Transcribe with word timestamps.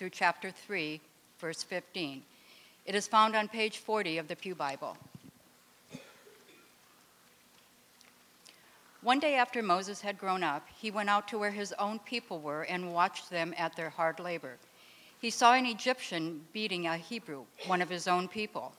through 0.00 0.08
chapter 0.08 0.50
3, 0.50 0.98
verse 1.38 1.62
15. 1.62 2.22
It 2.86 2.94
is 2.94 3.06
found 3.06 3.36
on 3.36 3.48
page 3.48 3.76
40 3.76 4.16
of 4.16 4.28
the 4.28 4.34
Pew 4.34 4.54
Bible. 4.54 4.96
One 9.02 9.18
day 9.18 9.34
after 9.34 9.62
Moses 9.62 10.00
had 10.00 10.16
grown 10.16 10.42
up, 10.42 10.66
he 10.74 10.90
went 10.90 11.10
out 11.10 11.28
to 11.28 11.38
where 11.38 11.50
his 11.50 11.74
own 11.78 11.98
people 11.98 12.40
were 12.40 12.62
and 12.62 12.94
watched 12.94 13.28
them 13.28 13.52
at 13.58 13.76
their 13.76 13.90
hard 13.90 14.18
labor. 14.18 14.56
He 15.20 15.28
saw 15.28 15.52
an 15.52 15.66
Egyptian 15.66 16.46
beating 16.54 16.86
a 16.86 16.96
Hebrew, 16.96 17.44
one 17.66 17.82
of 17.82 17.90
his 17.90 18.08
own 18.08 18.26
people. 18.26 18.72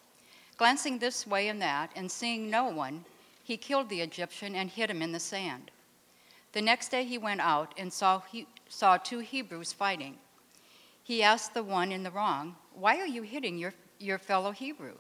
Glancing 0.58 0.98
this 0.98 1.28
way 1.28 1.50
and 1.50 1.62
that, 1.62 1.92
and 1.96 2.10
seeing 2.10 2.50
no 2.50 2.66
one, 2.66 3.06
he 3.44 3.58
killed 3.58 3.90
the 3.90 4.02
Egyptian 4.02 4.56
and 4.56 4.72
hid 4.72 4.90
him 4.90 5.04
in 5.04 5.12
the 5.12 5.20
sand. 5.20 5.70
The 6.54 6.64
next 6.64 6.90
day 6.90 7.04
he 7.04 7.20
went 7.20 7.42
out 7.42 7.76
and 7.78 7.94
saw, 7.94 8.22
he, 8.22 8.48
saw 8.68 8.98
two 8.98 9.20
Hebrews 9.20 9.72
fighting. 9.72 10.18
He 11.12 11.24
asked 11.24 11.54
the 11.54 11.62
one 11.62 11.92
in 11.92 12.04
the 12.04 12.12
wrong, 12.12 12.56
Why 12.74 12.98
are 13.02 13.06
you 13.06 13.22
hitting 13.24 13.58
your, 13.58 13.74
your 14.00 14.18
fellow 14.18 14.52
Hebrew? 14.52 14.94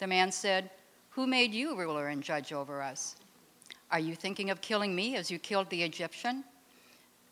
The 0.00 0.06
man 0.08 0.32
said, 0.32 0.68
Who 1.10 1.28
made 1.28 1.54
you 1.54 1.76
ruler 1.76 2.08
and 2.08 2.24
judge 2.24 2.52
over 2.52 2.82
us? 2.82 3.14
Are 3.92 4.00
you 4.00 4.16
thinking 4.16 4.50
of 4.50 4.60
killing 4.60 4.96
me 4.96 5.14
as 5.14 5.30
you 5.30 5.38
killed 5.38 5.70
the 5.70 5.84
Egyptian? 5.84 6.42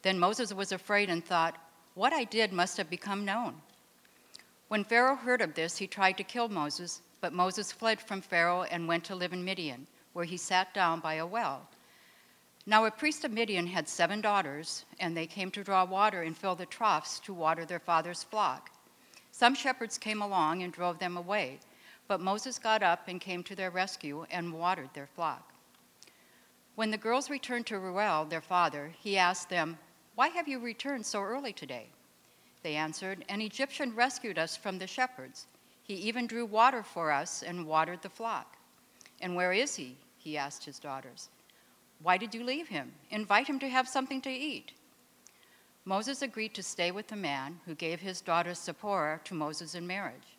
Then 0.02 0.20
Moses 0.20 0.54
was 0.54 0.70
afraid 0.70 1.10
and 1.10 1.24
thought, 1.24 1.58
What 1.94 2.12
I 2.12 2.22
did 2.22 2.52
must 2.52 2.76
have 2.76 2.88
become 2.88 3.24
known. 3.24 3.56
When 4.68 4.84
Pharaoh 4.84 5.16
heard 5.16 5.40
of 5.40 5.54
this, 5.54 5.76
he 5.76 5.88
tried 5.88 6.16
to 6.18 6.22
kill 6.22 6.48
Moses, 6.48 7.00
but 7.20 7.32
Moses 7.32 7.72
fled 7.72 8.00
from 8.00 8.20
Pharaoh 8.20 8.62
and 8.70 8.86
went 8.86 9.02
to 9.06 9.16
live 9.16 9.32
in 9.32 9.44
Midian, 9.44 9.84
where 10.12 10.24
he 10.24 10.36
sat 10.36 10.72
down 10.72 11.00
by 11.00 11.14
a 11.14 11.26
well. 11.26 11.68
Now, 12.68 12.84
a 12.84 12.90
priest 12.90 13.24
of 13.24 13.30
Midian 13.30 13.68
had 13.68 13.88
seven 13.88 14.20
daughters, 14.20 14.84
and 14.98 15.16
they 15.16 15.28
came 15.28 15.52
to 15.52 15.62
draw 15.62 15.84
water 15.84 16.22
and 16.22 16.36
fill 16.36 16.56
the 16.56 16.66
troughs 16.66 17.20
to 17.20 17.32
water 17.32 17.64
their 17.64 17.78
father's 17.78 18.24
flock. 18.24 18.70
Some 19.30 19.54
shepherds 19.54 19.98
came 19.98 20.20
along 20.20 20.64
and 20.64 20.72
drove 20.72 20.98
them 20.98 21.16
away, 21.16 21.60
but 22.08 22.20
Moses 22.20 22.58
got 22.58 22.82
up 22.82 23.06
and 23.06 23.20
came 23.20 23.44
to 23.44 23.54
their 23.54 23.70
rescue 23.70 24.26
and 24.32 24.52
watered 24.52 24.90
their 24.94 25.06
flock. 25.06 25.52
When 26.74 26.90
the 26.90 26.98
girls 26.98 27.30
returned 27.30 27.66
to 27.66 27.78
Reuel, 27.78 28.24
their 28.24 28.40
father, 28.40 28.92
he 28.98 29.16
asked 29.16 29.48
them, 29.48 29.78
Why 30.16 30.28
have 30.28 30.48
you 30.48 30.58
returned 30.58 31.06
so 31.06 31.22
early 31.22 31.52
today? 31.52 31.86
They 32.64 32.74
answered, 32.74 33.24
An 33.28 33.40
Egyptian 33.40 33.94
rescued 33.94 34.38
us 34.38 34.56
from 34.56 34.78
the 34.78 34.88
shepherds. 34.88 35.46
He 35.84 35.94
even 35.94 36.26
drew 36.26 36.44
water 36.44 36.82
for 36.82 37.12
us 37.12 37.44
and 37.44 37.64
watered 37.64 38.02
the 38.02 38.08
flock. 38.08 38.56
And 39.20 39.36
where 39.36 39.52
is 39.52 39.76
he? 39.76 39.96
He 40.18 40.36
asked 40.36 40.64
his 40.64 40.80
daughters. 40.80 41.28
Why 42.02 42.18
did 42.18 42.34
you 42.34 42.44
leave 42.44 42.68
him? 42.68 42.92
Invite 43.10 43.46
him 43.46 43.58
to 43.60 43.68
have 43.68 43.88
something 43.88 44.20
to 44.22 44.30
eat. 44.30 44.72
Moses 45.84 46.22
agreed 46.22 46.54
to 46.54 46.62
stay 46.62 46.90
with 46.90 47.08
the 47.08 47.16
man 47.16 47.60
who 47.64 47.74
gave 47.74 48.00
his 48.00 48.20
daughter 48.20 48.54
Zipporah 48.54 49.20
to 49.24 49.34
Moses 49.34 49.74
in 49.74 49.86
marriage. 49.86 50.36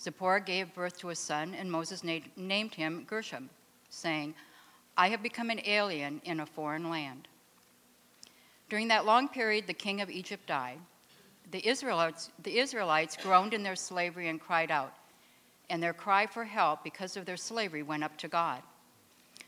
Zipporah 0.00 0.40
gave 0.40 0.74
birth 0.74 0.98
to 0.98 1.10
a 1.10 1.14
son, 1.14 1.54
and 1.54 1.70
Moses 1.70 2.02
named 2.02 2.74
him 2.74 3.04
Gershom, 3.06 3.48
saying, 3.90 4.34
I 4.96 5.08
have 5.08 5.22
become 5.22 5.50
an 5.50 5.60
alien 5.64 6.20
in 6.24 6.40
a 6.40 6.46
foreign 6.46 6.90
land. 6.90 7.28
During 8.68 8.88
that 8.88 9.06
long 9.06 9.28
period, 9.28 9.66
the 9.66 9.72
king 9.72 10.00
of 10.00 10.10
Egypt 10.10 10.46
died. 10.46 10.78
The 11.52 11.66
Israelites, 11.66 12.30
the 12.42 12.58
Israelites 12.58 13.16
groaned 13.16 13.54
in 13.54 13.62
their 13.62 13.76
slavery 13.76 14.28
and 14.28 14.40
cried 14.40 14.70
out, 14.70 14.94
and 15.70 15.82
their 15.82 15.92
cry 15.92 16.26
for 16.26 16.44
help 16.44 16.82
because 16.82 17.16
of 17.16 17.24
their 17.24 17.36
slavery 17.36 17.82
went 17.82 18.02
up 18.02 18.16
to 18.18 18.28
God. 18.28 18.62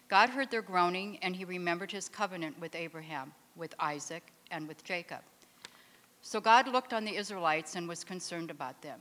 God 0.09 0.31
heard 0.31 0.51
their 0.51 0.63
groaning, 0.63 1.19
and 1.23 1.35
he 1.35 1.45
remembered 1.45 1.91
his 1.91 2.09
covenant 2.09 2.61
with 2.61 2.75
Abraham, 2.75 3.33
with 3.57 3.75
Isaac, 3.79 4.33
and 4.51 4.69
with 4.69 4.85
Jacob. 4.85 5.21
So 6.23 6.41
God 6.41 6.69
looked 6.69 6.93
on 6.93 7.05
the 7.05 7.17
Israelites 7.17 7.77
and 7.77 7.89
was 7.89 8.05
concerned 8.05 8.51
about 8.51 8.81
them. 8.83 9.01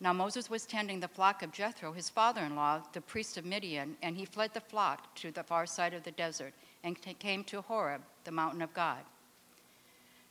Now 0.00 0.14
Moses 0.14 0.48
was 0.48 0.64
tending 0.64 1.00
the 1.00 1.08
flock 1.08 1.42
of 1.42 1.52
Jethro, 1.52 1.92
his 1.92 2.08
father 2.08 2.40
in 2.40 2.56
law, 2.56 2.82
the 2.92 3.02
priest 3.02 3.36
of 3.36 3.44
Midian, 3.44 3.96
and 4.02 4.16
he 4.16 4.24
fled 4.24 4.54
the 4.54 4.60
flock 4.60 5.14
to 5.16 5.30
the 5.30 5.42
far 5.42 5.66
side 5.66 5.92
of 5.92 6.02
the 6.02 6.10
desert 6.12 6.54
and 6.82 6.96
came 7.18 7.44
to 7.44 7.60
Horeb, 7.60 8.00
the 8.24 8.30
mountain 8.30 8.62
of 8.62 8.72
God. 8.72 9.00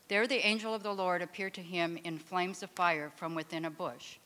There 0.08 0.26
the 0.26 0.46
angel 0.46 0.74
of 0.74 0.82
the 0.82 0.94
Lord 0.94 1.22
appeared 1.22 1.54
to 1.54 1.62
him 1.62 2.00
in 2.04 2.18
flames 2.18 2.64
of 2.64 2.72
fire 2.72 3.12
from 3.16 3.36
within 3.36 3.66
a 3.66 3.70
bush. 3.70 4.18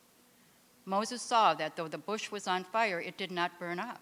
Moses 0.85 1.21
saw 1.21 1.53
that 1.55 1.75
though 1.75 1.89
the 1.89 1.97
bush 1.97 2.31
was 2.31 2.47
on 2.47 2.63
fire, 2.63 3.01
it 3.01 3.17
did 3.17 3.31
not 3.31 3.59
burn 3.59 3.79
up. 3.79 4.01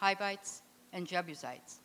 Hivites, 0.00 0.62
and 0.94 1.06
Jebusites. 1.06 1.80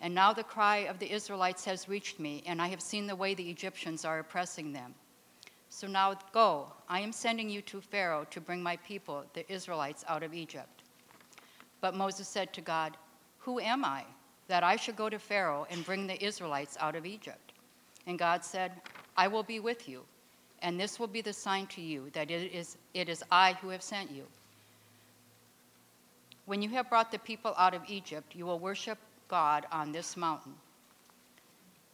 And 0.00 0.14
now 0.14 0.32
the 0.32 0.44
cry 0.44 0.78
of 0.88 1.00
the 1.00 1.10
Israelites 1.10 1.64
has 1.64 1.88
reached 1.88 2.20
me, 2.20 2.44
and 2.46 2.62
I 2.62 2.68
have 2.68 2.80
seen 2.80 3.08
the 3.08 3.16
way 3.16 3.34
the 3.34 3.50
Egyptians 3.50 4.04
are 4.04 4.20
oppressing 4.20 4.72
them. 4.72 4.94
So 5.68 5.88
now 5.88 6.14
go, 6.32 6.68
I 6.88 7.00
am 7.00 7.10
sending 7.10 7.50
you 7.50 7.60
to 7.62 7.80
Pharaoh 7.80 8.26
to 8.30 8.40
bring 8.40 8.62
my 8.62 8.76
people, 8.76 9.24
the 9.34 9.50
Israelites, 9.52 10.04
out 10.06 10.22
of 10.22 10.32
Egypt. 10.32 10.84
But 11.80 11.96
Moses 11.96 12.28
said 12.28 12.52
to 12.52 12.60
God, 12.60 12.96
Who 13.38 13.58
am 13.58 13.84
I, 13.84 14.04
that 14.46 14.62
I 14.62 14.76
should 14.76 14.96
go 14.96 15.08
to 15.08 15.18
Pharaoh 15.18 15.66
and 15.68 15.84
bring 15.84 16.06
the 16.06 16.24
Israelites 16.24 16.76
out 16.78 16.94
of 16.94 17.06
Egypt? 17.06 17.54
And 18.06 18.18
God 18.18 18.44
said, 18.44 18.72
I 19.16 19.26
will 19.26 19.42
be 19.42 19.58
with 19.58 19.88
you, 19.88 20.02
and 20.60 20.78
this 20.78 21.00
will 21.00 21.08
be 21.08 21.22
the 21.22 21.32
sign 21.32 21.66
to 21.68 21.80
you 21.80 22.08
that 22.12 22.30
it 22.30 22.52
is, 22.52 22.76
it 22.94 23.08
is 23.08 23.24
I 23.32 23.54
who 23.54 23.70
have 23.70 23.82
sent 23.82 24.12
you. 24.12 24.26
When 26.46 26.60
you 26.62 26.70
have 26.70 26.88
brought 26.88 27.12
the 27.12 27.18
people 27.18 27.54
out 27.56 27.74
of 27.74 27.82
Egypt, 27.88 28.34
you 28.34 28.46
will 28.46 28.58
worship 28.58 28.98
God 29.28 29.66
on 29.70 29.92
this 29.92 30.16
mountain. 30.16 30.54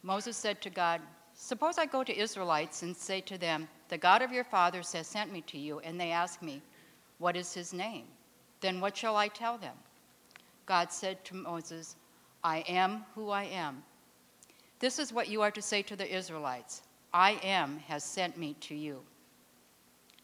Moses 0.03 0.37
said 0.37 0.61
to 0.61 0.69
God, 0.69 1.01
Suppose 1.33 1.77
I 1.77 1.85
go 1.85 2.03
to 2.03 2.17
Israelites 2.17 2.83
and 2.83 2.95
say 2.95 3.21
to 3.21 3.37
them, 3.37 3.67
The 3.87 3.97
God 3.97 4.21
of 4.21 4.31
your 4.31 4.43
fathers 4.43 4.91
has 4.93 5.07
sent 5.07 5.31
me 5.31 5.41
to 5.41 5.57
you, 5.57 5.79
and 5.79 5.99
they 5.99 6.11
ask 6.11 6.41
me, 6.41 6.61
What 7.19 7.37
is 7.37 7.53
his 7.53 7.73
name? 7.73 8.05
Then 8.61 8.81
what 8.81 8.97
shall 8.97 9.15
I 9.15 9.27
tell 9.27 9.57
them? 9.57 9.75
God 10.65 10.91
said 10.91 11.23
to 11.25 11.35
Moses, 11.35 11.95
I 12.43 12.59
am 12.67 13.05
who 13.15 13.29
I 13.29 13.43
am. 13.43 13.83
This 14.79 14.99
is 14.99 15.13
what 15.13 15.29
you 15.29 15.41
are 15.41 15.51
to 15.51 15.61
say 15.61 15.81
to 15.83 15.95
the 15.95 16.13
Israelites 16.13 16.81
I 17.13 17.39
am 17.43 17.79
has 17.87 18.03
sent 18.03 18.37
me 18.37 18.55
to 18.61 18.75
you. 18.75 19.01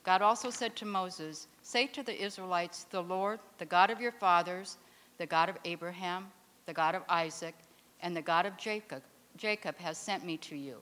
God 0.04 0.22
also 0.22 0.50
said 0.50 0.76
to 0.78 0.86
Moses, 0.86 1.48
Say 1.66 1.88
to 1.88 2.04
the 2.04 2.24
Israelites, 2.24 2.84
The 2.92 3.02
Lord, 3.02 3.40
the 3.58 3.66
God 3.66 3.90
of 3.90 4.00
your 4.00 4.12
fathers, 4.12 4.78
the 5.18 5.26
God 5.26 5.50
of 5.50 5.58
Abraham, 5.66 6.28
the 6.68 6.74
God 6.74 6.94
of 6.94 7.02
Isaac, 7.10 7.56
and 8.02 8.16
the 8.16 8.22
God 8.22 8.46
of 8.46 8.56
Jacob, 8.56 9.02
Jacob 9.36 9.76
has 9.80 9.98
sent 9.98 10.24
me 10.24 10.38
to 10.38 10.56
you. 10.56 10.78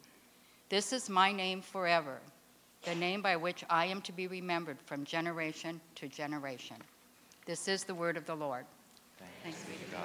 This 0.68 0.92
is 0.92 1.10
my 1.10 1.32
name 1.32 1.62
forever, 1.62 2.20
the 2.82 2.96
name 2.96 3.22
by 3.22 3.38
which 3.38 3.64
I 3.70 3.86
am 3.86 4.02
to 4.02 4.12
be 4.12 4.28
remembered 4.28 4.78
from 4.86 5.06
generation 5.06 5.80
to 5.96 6.10
generation. 6.10 6.76
This 7.46 7.70
is 7.70 7.86
the 7.86 7.96
word 7.96 8.18
of 8.18 8.26
the 8.26 8.36
Lord. 8.36 8.66
Thanks, 9.42 9.60
Thanks 9.60 9.64
be 9.64 9.86
to 9.86 9.92
God. 9.92 10.04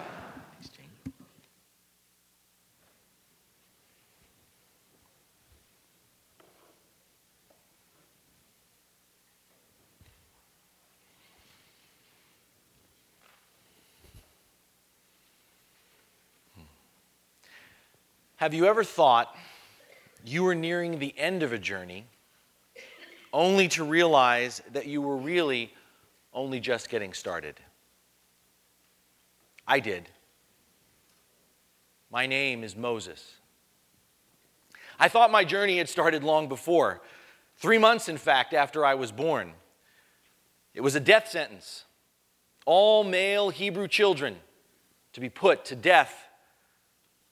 Thanks, 0.54 0.68
Jane. 0.68 0.88
Have 18.38 18.54
you 18.54 18.66
ever 18.66 18.82
thought 18.82 19.36
you 20.24 20.42
were 20.42 20.54
nearing 20.54 20.98
the 20.98 21.16
end 21.16 21.42
of 21.42 21.52
a 21.52 21.58
journey 21.58 22.06
only 23.32 23.68
to 23.68 23.84
realize 23.84 24.62
that 24.72 24.86
you 24.86 25.02
were 25.02 25.16
really 25.16 25.72
only 26.32 26.60
just 26.60 26.88
getting 26.88 27.12
started. 27.12 27.56
I 29.66 29.80
did. 29.80 30.08
My 32.10 32.26
name 32.26 32.64
is 32.64 32.76
Moses. 32.76 33.34
I 34.98 35.08
thought 35.08 35.30
my 35.30 35.44
journey 35.44 35.78
had 35.78 35.88
started 35.88 36.24
long 36.24 36.48
before, 36.48 37.02
three 37.56 37.78
months, 37.78 38.08
in 38.08 38.16
fact, 38.16 38.54
after 38.54 38.84
I 38.84 38.94
was 38.94 39.12
born. 39.12 39.52
It 40.74 40.80
was 40.80 40.94
a 40.94 41.00
death 41.00 41.28
sentence. 41.28 41.84
All 42.66 43.04
male 43.04 43.50
Hebrew 43.50 43.88
children 43.88 44.36
to 45.12 45.20
be 45.20 45.28
put 45.28 45.64
to 45.66 45.76
death. 45.76 46.27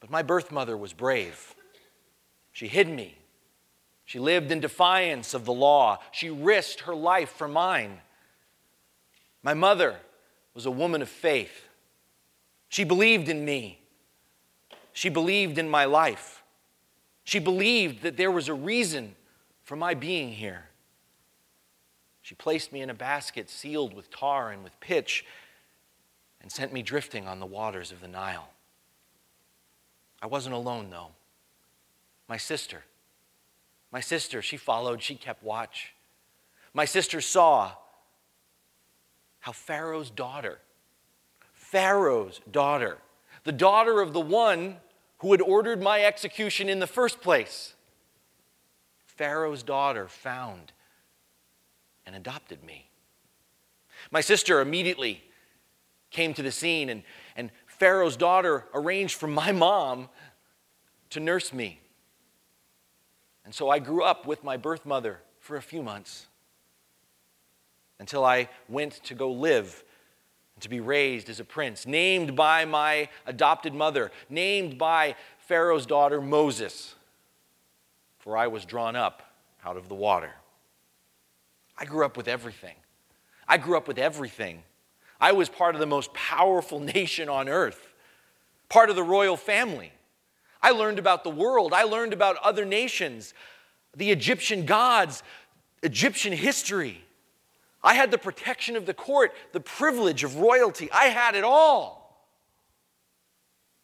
But 0.00 0.10
my 0.10 0.22
birth 0.22 0.52
mother 0.52 0.76
was 0.76 0.92
brave. 0.92 1.54
She 2.52 2.68
hid 2.68 2.88
me. 2.88 3.18
She 4.04 4.18
lived 4.18 4.52
in 4.52 4.60
defiance 4.60 5.34
of 5.34 5.44
the 5.44 5.52
law. 5.52 5.98
She 6.12 6.30
risked 6.30 6.80
her 6.82 6.94
life 6.94 7.30
for 7.30 7.48
mine. 7.48 8.00
My 9.42 9.54
mother 9.54 9.96
was 10.54 10.64
a 10.64 10.70
woman 10.70 11.02
of 11.02 11.08
faith. 11.08 11.68
She 12.68 12.84
believed 12.84 13.28
in 13.28 13.44
me. 13.44 13.80
She 14.92 15.08
believed 15.08 15.58
in 15.58 15.68
my 15.68 15.84
life. 15.84 16.42
She 17.24 17.38
believed 17.38 18.02
that 18.02 18.16
there 18.16 18.30
was 18.30 18.48
a 18.48 18.54
reason 18.54 19.16
for 19.62 19.76
my 19.76 19.94
being 19.94 20.30
here. 20.32 20.66
She 22.22 22.34
placed 22.34 22.72
me 22.72 22.80
in 22.80 22.90
a 22.90 22.94
basket 22.94 23.50
sealed 23.50 23.94
with 23.94 24.10
tar 24.10 24.50
and 24.50 24.64
with 24.64 24.78
pitch 24.80 25.24
and 26.40 26.50
sent 26.50 26.72
me 26.72 26.82
drifting 26.82 27.26
on 27.26 27.40
the 27.40 27.46
waters 27.46 27.92
of 27.92 28.00
the 28.00 28.08
Nile. 28.08 28.48
I 30.20 30.26
wasn't 30.26 30.54
alone, 30.54 30.90
though. 30.90 31.08
My 32.28 32.36
sister, 32.36 32.82
my 33.92 34.00
sister, 34.00 34.42
she 34.42 34.56
followed, 34.56 35.02
she 35.02 35.14
kept 35.14 35.42
watch. 35.42 35.94
My 36.74 36.84
sister 36.84 37.20
saw 37.20 37.72
how 39.40 39.52
Pharaoh's 39.52 40.10
daughter, 40.10 40.58
Pharaoh's 41.52 42.40
daughter, 42.50 42.98
the 43.44 43.52
daughter 43.52 44.00
of 44.00 44.12
the 44.12 44.20
one 44.20 44.76
who 45.18 45.30
had 45.32 45.40
ordered 45.40 45.80
my 45.80 46.02
execution 46.02 46.68
in 46.68 46.80
the 46.80 46.86
first 46.86 47.20
place, 47.20 47.74
Pharaoh's 49.06 49.62
daughter 49.62 50.08
found 50.08 50.72
and 52.04 52.14
adopted 52.14 52.62
me. 52.64 52.90
My 54.10 54.20
sister 54.20 54.60
immediately 54.60 55.22
came 56.10 56.34
to 56.34 56.42
the 56.42 56.52
scene, 56.52 56.88
and, 56.88 57.02
Pharaoh's 57.78 58.16
daughter 58.16 58.64
arranged 58.74 59.14
for 59.14 59.26
my 59.26 59.52
mom 59.52 60.08
to 61.10 61.20
nurse 61.20 61.52
me. 61.52 61.80
And 63.44 63.54
so 63.54 63.70
I 63.70 63.78
grew 63.78 64.02
up 64.02 64.26
with 64.26 64.42
my 64.42 64.56
birth 64.56 64.86
mother 64.86 65.20
for 65.40 65.56
a 65.56 65.62
few 65.62 65.82
months 65.82 66.26
until 67.98 68.24
I 68.24 68.48
went 68.68 68.94
to 69.04 69.14
go 69.14 69.30
live 69.30 69.84
and 70.54 70.62
to 70.62 70.68
be 70.68 70.80
raised 70.80 71.28
as 71.28 71.38
a 71.38 71.44
prince, 71.44 71.86
named 71.86 72.34
by 72.34 72.64
my 72.64 73.08
adopted 73.26 73.74
mother, 73.74 74.10
named 74.28 74.78
by 74.78 75.14
Pharaoh's 75.38 75.86
daughter 75.86 76.20
Moses, 76.20 76.94
for 78.18 78.36
I 78.36 78.46
was 78.48 78.64
drawn 78.64 78.96
up 78.96 79.22
out 79.64 79.76
of 79.76 79.88
the 79.88 79.94
water. 79.94 80.32
I 81.78 81.84
grew 81.84 82.04
up 82.04 82.16
with 82.16 82.26
everything. 82.26 82.74
I 83.46 83.58
grew 83.58 83.76
up 83.76 83.86
with 83.86 83.98
everything. 83.98 84.62
I 85.20 85.32
was 85.32 85.48
part 85.48 85.74
of 85.74 85.80
the 85.80 85.86
most 85.86 86.12
powerful 86.14 86.80
nation 86.80 87.28
on 87.28 87.48
earth, 87.48 87.94
part 88.68 88.90
of 88.90 88.96
the 88.96 89.02
royal 89.02 89.36
family. 89.36 89.92
I 90.62 90.70
learned 90.70 90.98
about 90.98 91.24
the 91.24 91.30
world, 91.30 91.72
I 91.72 91.84
learned 91.84 92.12
about 92.12 92.36
other 92.38 92.64
nations, 92.64 93.34
the 93.94 94.10
Egyptian 94.10 94.66
gods, 94.66 95.22
Egyptian 95.82 96.32
history. 96.32 97.02
I 97.82 97.94
had 97.94 98.10
the 98.10 98.18
protection 98.18 98.74
of 98.74 98.84
the 98.84 98.94
court, 98.94 99.32
the 99.52 99.60
privilege 99.60 100.24
of 100.24 100.36
royalty. 100.36 100.90
I 100.90 101.04
had 101.04 101.36
it 101.36 101.44
all. 101.44 102.26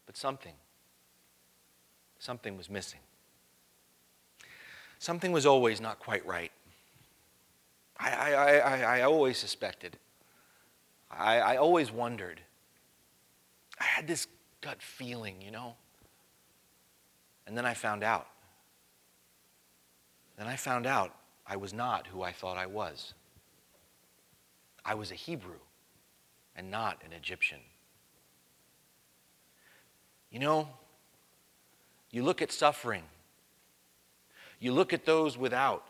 But 0.07 0.17
something, 0.17 0.55
something 2.19 2.57
was 2.57 2.69
missing. 2.69 2.99
Something 4.99 5.31
was 5.31 5.47
always 5.47 5.81
not 5.81 6.01
quite 6.01 6.27
right. 6.27 6.51
I, 7.99 8.11
I, 8.11 8.57
I, 8.59 8.99
I 8.99 9.03
always 9.03 9.39
suspected. 9.39 9.99
I, 11.13 11.39
I 11.39 11.57
always 11.57 11.93
wondered. 11.93 12.41
I 13.79 13.85
had 13.85 14.07
this 14.07 14.27
gut 14.61 14.81
feeling, 14.81 15.43
you 15.43 15.51
know. 15.51 15.75
And 17.47 17.57
then 17.57 17.67
I 17.67 17.75
found 17.75 18.03
out. 18.03 18.29
Then 20.39 20.47
I 20.47 20.57
found 20.57 20.87
out 20.87 21.15
I 21.47 21.57
was 21.57 21.75
not 21.75 22.07
who 22.07 22.23
I 22.23 22.33
thought 22.33 22.57
I 22.57 22.67
was. 22.67 23.15
I 24.85 24.95
was 24.95 25.11
a 25.11 25.15
Hebrew 25.15 25.61
and 26.57 26.71
not 26.71 27.03
an 27.05 27.13
Egyptian. 27.13 27.61
You 30.31 30.39
know, 30.39 30.69
you 32.11 32.23
look 32.23 32.41
at 32.41 32.51
suffering, 32.51 33.03
you 34.59 34.73
look 34.73 34.93
at 34.93 35.05
those 35.05 35.37
without, 35.37 35.87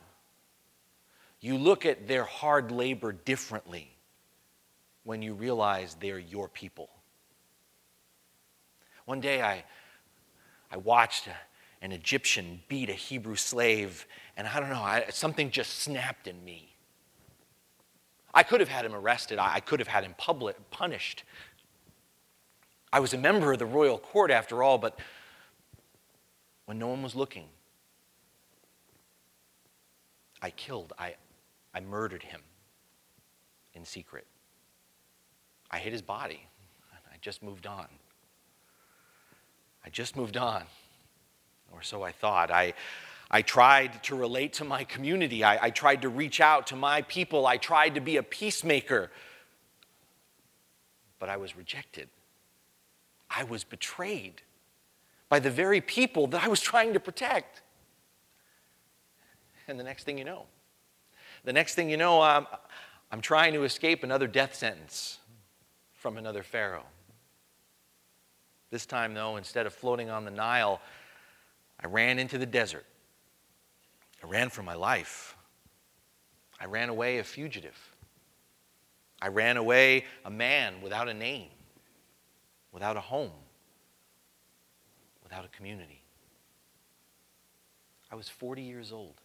you 1.40 1.56
look 1.56 1.86
at 1.86 2.08
their 2.08 2.24
hard 2.24 2.70
labor 2.72 3.12
differently 3.12 3.91
when 5.04 5.22
you 5.22 5.34
realize 5.34 5.96
they're 6.00 6.18
your 6.18 6.48
people. 6.48 6.88
One 9.04 9.20
day 9.20 9.42
I, 9.42 9.64
I 10.70 10.76
watched 10.76 11.28
an 11.80 11.92
Egyptian 11.92 12.60
beat 12.68 12.88
a 12.88 12.94
Hebrew 12.94 13.34
slave, 13.34 14.06
and 14.36 14.46
I 14.46 14.60
don't 14.60 14.70
know, 14.70 14.82
I, 14.82 15.06
something 15.10 15.50
just 15.50 15.80
snapped 15.80 16.28
in 16.28 16.44
me. 16.44 16.76
I 18.32 18.44
could 18.44 18.60
have 18.60 18.68
had 18.68 18.84
him 18.84 18.94
arrested, 18.94 19.38
I, 19.38 19.54
I 19.54 19.60
could 19.60 19.80
have 19.80 19.88
had 19.88 20.04
him 20.04 20.14
public, 20.16 20.56
punished. 20.70 21.24
I 22.92 23.00
was 23.00 23.12
a 23.12 23.18
member 23.18 23.52
of 23.52 23.58
the 23.58 23.66
royal 23.66 23.98
court 23.98 24.30
after 24.30 24.62
all, 24.62 24.78
but 24.78 24.98
when 26.66 26.78
no 26.78 26.88
one 26.88 27.02
was 27.02 27.14
looking, 27.14 27.46
I 30.40 30.50
killed, 30.50 30.92
I, 30.98 31.14
I 31.74 31.80
murdered 31.80 32.22
him 32.22 32.40
in 33.74 33.84
secret. 33.84 34.26
I 35.72 35.78
hid 35.78 35.92
his 35.92 36.02
body. 36.02 36.46
I 37.12 37.16
just 37.20 37.42
moved 37.42 37.66
on. 37.66 37.86
I 39.84 39.88
just 39.88 40.16
moved 40.16 40.36
on, 40.36 40.64
or 41.72 41.82
so 41.82 42.02
I 42.02 42.12
thought. 42.12 42.50
I, 42.50 42.74
I 43.30 43.42
tried 43.42 44.02
to 44.04 44.14
relate 44.14 44.52
to 44.54 44.64
my 44.64 44.84
community. 44.84 45.42
I, 45.42 45.66
I 45.66 45.70
tried 45.70 46.02
to 46.02 46.08
reach 46.08 46.40
out 46.40 46.66
to 46.68 46.76
my 46.76 47.02
people. 47.02 47.46
I 47.46 47.56
tried 47.56 47.94
to 47.94 48.00
be 48.00 48.16
a 48.16 48.22
peacemaker. 48.22 49.10
But 51.18 51.30
I 51.30 51.36
was 51.36 51.56
rejected. 51.56 52.08
I 53.30 53.44
was 53.44 53.64
betrayed 53.64 54.42
by 55.28 55.38
the 55.38 55.50
very 55.50 55.80
people 55.80 56.26
that 56.28 56.44
I 56.44 56.48
was 56.48 56.60
trying 56.60 56.92
to 56.92 57.00
protect. 57.00 57.62
And 59.66 59.80
the 59.80 59.84
next 59.84 60.04
thing 60.04 60.18
you 60.18 60.24
know, 60.24 60.44
the 61.44 61.52
next 61.52 61.74
thing 61.74 61.88
you 61.88 61.96
know, 61.96 62.20
I'm, 62.20 62.46
I'm 63.10 63.20
trying 63.20 63.54
to 63.54 63.64
escape 63.64 64.04
another 64.04 64.26
death 64.26 64.54
sentence 64.54 65.18
from 66.02 66.18
another 66.18 66.42
Pharaoh. 66.42 66.84
This 68.70 68.86
time, 68.86 69.14
though, 69.14 69.36
instead 69.36 69.66
of 69.66 69.72
floating 69.72 70.10
on 70.10 70.24
the 70.24 70.32
Nile, 70.32 70.80
I 71.78 71.86
ran 71.86 72.18
into 72.18 72.38
the 72.38 72.46
desert. 72.46 72.84
I 74.20 74.26
ran 74.26 74.50
for 74.50 74.64
my 74.64 74.74
life. 74.74 75.36
I 76.60 76.64
ran 76.64 76.88
away 76.88 77.18
a 77.18 77.24
fugitive. 77.24 77.78
I 79.20 79.28
ran 79.28 79.56
away 79.56 80.04
a 80.24 80.30
man 80.30 80.82
without 80.82 81.08
a 81.08 81.14
name, 81.14 81.50
without 82.72 82.96
a 82.96 83.00
home, 83.00 83.30
without 85.22 85.44
a 85.44 85.48
community. 85.48 86.02
I 88.10 88.16
was 88.16 88.28
40 88.28 88.62
years 88.62 88.90
old. 88.90 89.20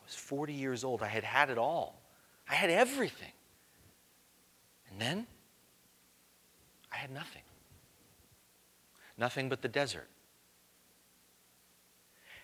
I 0.00 0.04
was 0.04 0.14
40 0.14 0.54
years 0.54 0.82
old. 0.82 1.02
I 1.02 1.08
had 1.08 1.24
had 1.24 1.50
it 1.50 1.58
all, 1.58 2.00
I 2.48 2.54
had 2.54 2.70
everything. 2.70 3.32
And 4.94 5.02
then 5.02 5.26
I 6.92 6.96
had 6.96 7.10
nothing. 7.10 7.42
Nothing 9.18 9.48
but 9.48 9.60
the 9.60 9.68
desert. 9.68 10.06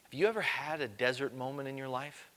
Have 0.02 0.14
you 0.14 0.26
ever 0.26 0.40
had 0.40 0.80
a 0.80 0.88
desert 0.88 1.32
moment 1.32 1.68
in 1.68 1.78
your 1.78 1.88
life? 1.88 2.28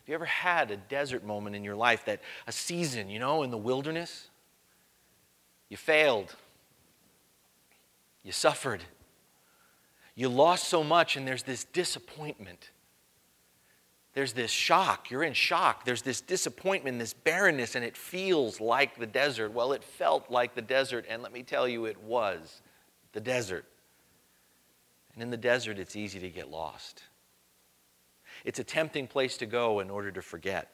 Have 0.00 0.08
you 0.08 0.14
ever 0.14 0.24
had 0.24 0.72
a 0.72 0.76
desert 0.76 1.24
moment 1.24 1.54
in 1.54 1.62
your 1.62 1.76
life 1.76 2.04
that 2.06 2.20
a 2.48 2.52
season, 2.52 3.08
you 3.08 3.20
know, 3.20 3.44
in 3.44 3.52
the 3.52 3.58
wilderness? 3.58 4.28
You 5.68 5.76
failed. 5.76 6.34
You 8.24 8.32
suffered. 8.32 8.82
You 10.16 10.28
lost 10.28 10.64
so 10.64 10.82
much, 10.82 11.16
and 11.16 11.28
there's 11.28 11.44
this 11.44 11.62
disappointment. 11.62 12.70
There's 14.18 14.32
this 14.32 14.50
shock. 14.50 15.12
You're 15.12 15.22
in 15.22 15.32
shock. 15.32 15.84
There's 15.84 16.02
this 16.02 16.20
disappointment, 16.20 16.98
this 16.98 17.14
barrenness, 17.14 17.76
and 17.76 17.84
it 17.84 17.96
feels 17.96 18.60
like 18.60 18.98
the 18.98 19.06
desert. 19.06 19.52
Well, 19.52 19.72
it 19.72 19.84
felt 19.84 20.28
like 20.28 20.56
the 20.56 20.60
desert, 20.60 21.06
and 21.08 21.22
let 21.22 21.32
me 21.32 21.44
tell 21.44 21.68
you, 21.68 21.84
it 21.84 22.02
was 22.02 22.60
the 23.12 23.20
desert. 23.20 23.64
And 25.14 25.22
in 25.22 25.30
the 25.30 25.36
desert, 25.36 25.78
it's 25.78 25.94
easy 25.94 26.18
to 26.18 26.30
get 26.30 26.50
lost. 26.50 27.04
It's 28.44 28.58
a 28.58 28.64
tempting 28.64 29.06
place 29.06 29.36
to 29.36 29.46
go 29.46 29.78
in 29.78 29.88
order 29.88 30.10
to 30.10 30.20
forget. 30.20 30.68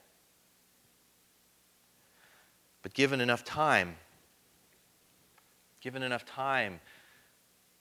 But 2.81 2.95
given 2.95 3.21
enough 3.21 3.45
time, 3.45 3.97
given 5.83 6.03
enough 6.03 6.25
time, 6.25 6.81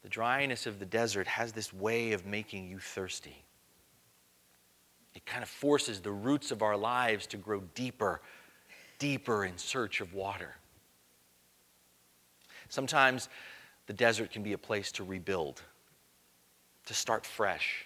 the 0.01 0.09
dryness 0.09 0.65
of 0.65 0.79
the 0.79 0.85
desert 0.85 1.27
has 1.27 1.53
this 1.53 1.71
way 1.71 2.11
of 2.11 2.25
making 2.25 2.67
you 2.67 2.79
thirsty. 2.79 3.45
It 5.15 5.25
kind 5.25 5.43
of 5.43 5.49
forces 5.49 6.01
the 6.01 6.11
roots 6.11 6.51
of 6.51 6.61
our 6.61 6.75
lives 6.75 7.27
to 7.27 7.37
grow 7.37 7.61
deeper, 7.75 8.21
deeper 8.99 9.45
in 9.45 9.57
search 9.57 10.01
of 10.01 10.13
water. 10.13 10.55
Sometimes 12.69 13.29
the 13.85 13.93
desert 13.93 14.31
can 14.31 14.41
be 14.41 14.53
a 14.53 14.57
place 14.57 14.91
to 14.93 15.03
rebuild, 15.03 15.61
to 16.85 16.93
start 16.93 17.25
fresh. 17.25 17.85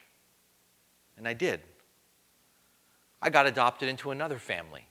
And 1.18 1.28
I 1.28 1.34
did. 1.34 1.62
I 3.22 3.30
got 3.30 3.48
adopted 3.48 3.90
into 3.90 4.12
another 4.12 4.40
family 4.40 4.88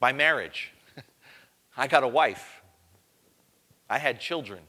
by 0.00 0.12
marriage. 0.12 0.72
I 1.76 1.86
got 1.86 2.02
a 2.02 2.08
wife. 2.08 2.62
I 3.88 3.98
had 3.98 4.18
children. 4.18 4.60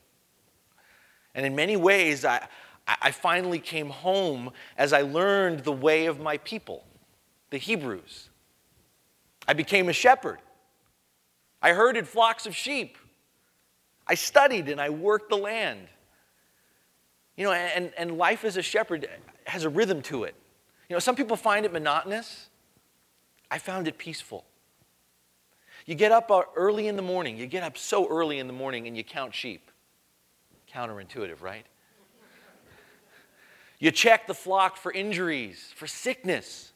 And 1.33 1.45
in 1.45 1.55
many 1.55 1.77
ways, 1.77 2.25
I, 2.25 2.47
I 2.87 3.11
finally 3.11 3.59
came 3.59 3.89
home 3.89 4.51
as 4.77 4.93
I 4.93 5.01
learned 5.01 5.61
the 5.61 5.73
way 5.73 6.05
of 6.05 6.19
my 6.19 6.37
people, 6.37 6.85
the 7.49 7.57
Hebrews. 7.57 8.29
I 9.47 9.53
became 9.53 9.89
a 9.89 9.93
shepherd. 9.93 10.39
I 11.61 11.73
herded 11.73 12.07
flocks 12.07 12.45
of 12.45 12.55
sheep. 12.55 12.97
I 14.07 14.15
studied 14.15 14.69
and 14.69 14.79
I 14.79 14.89
worked 14.89 15.29
the 15.29 15.37
land. 15.37 15.87
You 17.35 17.45
know, 17.45 17.51
and, 17.51 17.91
and 17.97 18.17
life 18.17 18.45
as 18.45 18.57
a 18.57 18.61
shepherd 18.61 19.07
has 19.45 19.63
a 19.63 19.69
rhythm 19.69 20.01
to 20.03 20.23
it. 20.23 20.35
You 20.89 20.95
know, 20.95 20.99
some 20.99 21.15
people 21.15 21.35
find 21.35 21.65
it 21.65 21.73
monotonous. 21.73 22.49
I 23.51 23.59
found 23.59 23.87
it 23.87 23.97
peaceful. 23.97 24.45
You 25.85 25.95
get 25.95 26.11
up 26.11 26.31
uh, 26.31 26.43
early 26.55 26.87
in 26.87 26.95
the 26.95 27.01
morning. 27.01 27.37
You 27.37 27.47
get 27.47 27.63
up 27.63 27.77
so 27.77 28.07
early 28.09 28.39
in 28.39 28.47
the 28.47 28.53
morning 28.53 28.87
and 28.87 28.95
you 28.95 29.03
count 29.03 29.33
sheep. 29.33 29.71
Counterintuitive, 30.73 31.41
right? 31.41 31.65
You 33.79 33.91
check 33.91 34.27
the 34.27 34.33
flock 34.33 34.77
for 34.77 34.91
injuries, 34.91 35.71
for 35.75 35.87
sickness. 35.87 36.71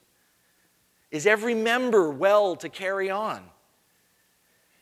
Is 1.10 1.25
every 1.25 1.55
member 1.55 2.10
well 2.10 2.55
to 2.58 2.70
carry 2.70 3.10
on? 3.10 3.43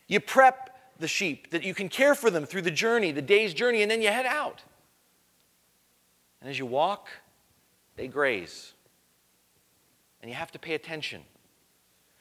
You 0.08 0.20
prep 0.20 0.78
the 1.00 1.08
sheep 1.08 1.52
that 1.52 1.64
you 1.64 1.74
can 1.74 1.88
care 1.88 2.14
for 2.16 2.30
them 2.30 2.46
through 2.46 2.64
the 2.64 2.72
journey, 2.72 3.12
the 3.12 3.22
day's 3.22 3.54
journey, 3.54 3.82
and 3.82 3.90
then 3.90 4.02
you 4.02 4.10
head 4.10 4.26
out. 4.26 4.62
And 6.42 6.50
as 6.50 6.60
you 6.60 6.66
walk, 6.66 7.10
they 7.96 8.08
graze. 8.08 8.74
And 10.22 10.30
you 10.30 10.36
have 10.36 10.52
to 10.52 10.60
pay 10.60 10.74
attention. 10.74 11.22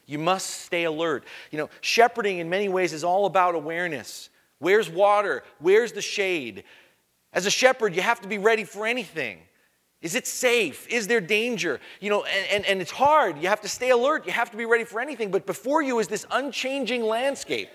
You 0.06 0.18
must 0.18 0.46
stay 0.46 0.84
alert. 0.84 1.24
You 1.50 1.58
know, 1.58 1.70
shepherding 1.80 2.38
in 2.38 2.48
many 2.48 2.68
ways 2.68 2.92
is 2.92 3.04
all 3.04 3.26
about 3.26 3.54
awareness. 3.54 4.30
Where's 4.58 4.88
water? 4.88 5.42
Where's 5.58 5.92
the 5.92 6.00
shade? 6.00 6.64
As 7.32 7.46
a 7.46 7.50
shepherd, 7.50 7.94
you 7.94 8.02
have 8.02 8.20
to 8.22 8.28
be 8.28 8.38
ready 8.38 8.64
for 8.64 8.86
anything. 8.86 9.40
Is 10.00 10.14
it 10.14 10.26
safe? 10.26 10.86
Is 10.88 11.08
there 11.08 11.20
danger? 11.20 11.80
You 12.00 12.10
know, 12.10 12.24
and, 12.24 12.46
and, 12.52 12.66
and 12.66 12.80
it's 12.80 12.90
hard. 12.90 13.42
You 13.42 13.48
have 13.48 13.60
to 13.62 13.68
stay 13.68 13.90
alert. 13.90 14.26
You 14.26 14.32
have 14.32 14.50
to 14.52 14.56
be 14.56 14.64
ready 14.64 14.84
for 14.84 15.00
anything. 15.00 15.30
But 15.30 15.44
before 15.44 15.82
you 15.82 15.98
is 15.98 16.06
this 16.06 16.24
unchanging 16.30 17.02
landscape. 17.02 17.70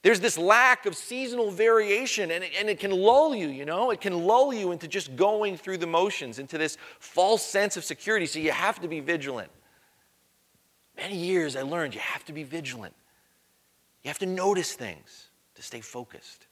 There's 0.00 0.20
this 0.20 0.36
lack 0.36 0.84
of 0.84 0.94
seasonal 0.94 1.50
variation, 1.50 2.30
and 2.30 2.44
it, 2.44 2.52
and 2.58 2.68
it 2.68 2.78
can 2.78 2.90
lull 2.90 3.34
you, 3.34 3.48
you 3.48 3.64
know? 3.64 3.90
It 3.90 4.02
can 4.02 4.24
lull 4.24 4.52
you 4.52 4.70
into 4.70 4.86
just 4.86 5.16
going 5.16 5.56
through 5.56 5.78
the 5.78 5.86
motions, 5.86 6.38
into 6.38 6.58
this 6.58 6.76
false 6.98 7.42
sense 7.42 7.78
of 7.78 7.84
security. 7.84 8.26
So 8.26 8.38
you 8.38 8.52
have 8.52 8.80
to 8.80 8.88
be 8.88 9.00
vigilant. 9.00 9.50
Many 10.96 11.16
years 11.16 11.56
I 11.56 11.62
learned 11.62 11.94
you 11.94 12.00
have 12.00 12.24
to 12.26 12.32
be 12.32 12.44
vigilant. 12.44 12.94
You 14.02 14.08
have 14.08 14.18
to 14.18 14.26
notice 14.26 14.74
things 14.74 15.28
to 15.54 15.62
stay 15.62 15.80
focused. 15.80 16.46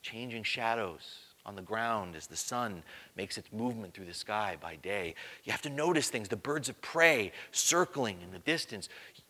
Changing 0.00 0.42
shadows 0.42 1.31
on 1.44 1.56
the 1.56 1.62
ground 1.62 2.14
as 2.14 2.26
the 2.26 2.36
sun 2.36 2.82
makes 3.16 3.36
its 3.36 3.52
movement 3.52 3.94
through 3.94 4.04
the 4.04 4.14
sky 4.14 4.56
by 4.60 4.76
day. 4.76 5.14
You 5.44 5.52
have 5.52 5.62
to 5.62 5.70
notice 5.70 6.08
things, 6.08 6.28
the 6.28 6.36
birds 6.36 6.68
of 6.68 6.80
prey 6.80 7.32
circling 7.50 8.18
in 8.22 8.30
the 8.30 8.38
distance. 8.38 8.88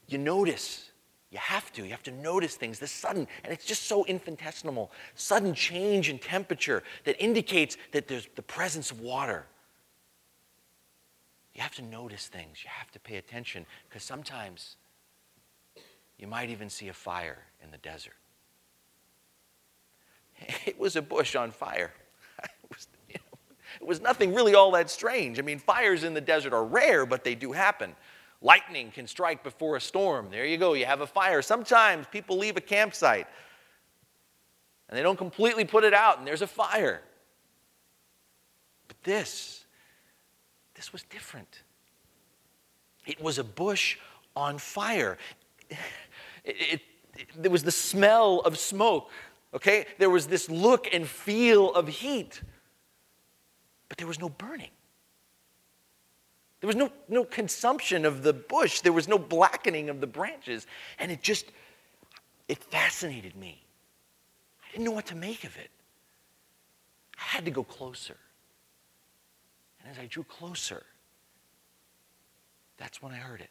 You 0.08 0.18
notice 0.18 0.90
you 1.32 1.38
have 1.38 1.72
to. 1.72 1.82
You 1.82 1.90
have 1.92 2.02
to 2.02 2.12
notice 2.12 2.56
things, 2.56 2.78
the 2.78 2.86
sudden, 2.86 3.26
and 3.42 3.52
it's 3.52 3.64
just 3.64 3.84
so 3.84 4.04
infinitesimal, 4.04 4.92
sudden 5.14 5.54
change 5.54 6.10
in 6.10 6.18
temperature 6.18 6.82
that 7.04 7.18
indicates 7.22 7.78
that 7.92 8.06
there's 8.06 8.28
the 8.34 8.42
presence 8.42 8.90
of 8.90 9.00
water. 9.00 9.46
You 11.54 11.62
have 11.62 11.74
to 11.76 11.82
notice 11.82 12.26
things. 12.28 12.58
You 12.62 12.68
have 12.70 12.90
to 12.92 13.00
pay 13.00 13.16
attention 13.16 13.64
because 13.88 14.02
sometimes 14.02 14.76
you 16.18 16.26
might 16.26 16.50
even 16.50 16.68
see 16.68 16.88
a 16.88 16.92
fire 16.92 17.38
in 17.64 17.70
the 17.70 17.78
desert. 17.78 18.14
It 20.66 20.78
was 20.78 20.96
a 20.96 21.02
bush 21.02 21.34
on 21.34 21.50
fire. 21.50 21.92
It 22.42 22.50
was, 22.68 22.88
you 23.08 23.14
know, 23.14 23.38
it 23.82 23.88
was 23.88 24.00
nothing 24.00 24.32
really 24.32 24.54
all 24.54 24.70
that 24.70 24.88
strange. 24.88 25.40
I 25.40 25.42
mean, 25.42 25.58
fires 25.58 26.04
in 26.04 26.14
the 26.14 26.20
desert 26.20 26.52
are 26.52 26.64
rare, 26.64 27.04
but 27.04 27.24
they 27.24 27.34
do 27.34 27.50
happen. 27.50 27.96
Lightning 28.40 28.92
can 28.92 29.08
strike 29.08 29.42
before 29.42 29.76
a 29.76 29.80
storm. 29.80 30.28
There 30.30 30.46
you 30.46 30.56
go, 30.56 30.74
you 30.74 30.86
have 30.86 31.00
a 31.00 31.06
fire. 31.06 31.42
Sometimes 31.42 32.06
people 32.10 32.38
leave 32.38 32.56
a 32.56 32.60
campsite 32.60 33.26
and 34.88 34.98
they 34.98 35.02
don't 35.02 35.16
completely 35.16 35.64
put 35.64 35.84
it 35.84 35.94
out, 35.94 36.18
and 36.18 36.26
there's 36.26 36.42
a 36.42 36.46
fire. 36.46 37.00
But 38.88 38.96
this, 39.02 39.64
this 40.74 40.92
was 40.92 41.02
different. 41.04 41.62
It 43.06 43.18
was 43.18 43.38
a 43.38 43.44
bush 43.44 43.96
on 44.36 44.58
fire. 44.58 45.18
It, 46.44 46.56
it, 46.58 46.80
it, 47.16 47.28
there 47.40 47.52
was 47.52 47.62
the 47.62 47.70
smell 47.70 48.40
of 48.40 48.58
smoke, 48.58 49.08
okay? 49.54 49.86
There 49.98 50.10
was 50.10 50.26
this 50.26 50.50
look 50.50 50.92
and 50.92 51.06
feel 51.06 51.72
of 51.72 51.86
heat, 51.86 52.42
but 53.92 53.98
there 53.98 54.06
was 54.06 54.18
no 54.18 54.30
burning. 54.30 54.70
There 56.60 56.66
was 56.66 56.76
no, 56.76 56.90
no 57.10 57.24
consumption 57.24 58.06
of 58.06 58.22
the 58.22 58.32
bush. 58.32 58.80
There 58.80 58.90
was 58.90 59.06
no 59.06 59.18
blackening 59.18 59.90
of 59.90 60.00
the 60.00 60.06
branches. 60.06 60.66
And 60.98 61.12
it 61.12 61.20
just, 61.20 61.44
it 62.48 62.56
fascinated 62.56 63.36
me. 63.36 63.62
I 64.64 64.72
didn't 64.72 64.86
know 64.86 64.92
what 64.92 65.04
to 65.08 65.14
make 65.14 65.44
of 65.44 65.54
it. 65.58 65.68
I 67.18 67.36
had 67.36 67.44
to 67.44 67.50
go 67.50 67.62
closer. 67.64 68.16
And 69.82 69.90
as 69.92 69.98
I 69.98 70.06
drew 70.06 70.24
closer, 70.24 70.84
that's 72.78 73.02
when 73.02 73.12
I 73.12 73.18
heard 73.18 73.42
it. 73.42 73.50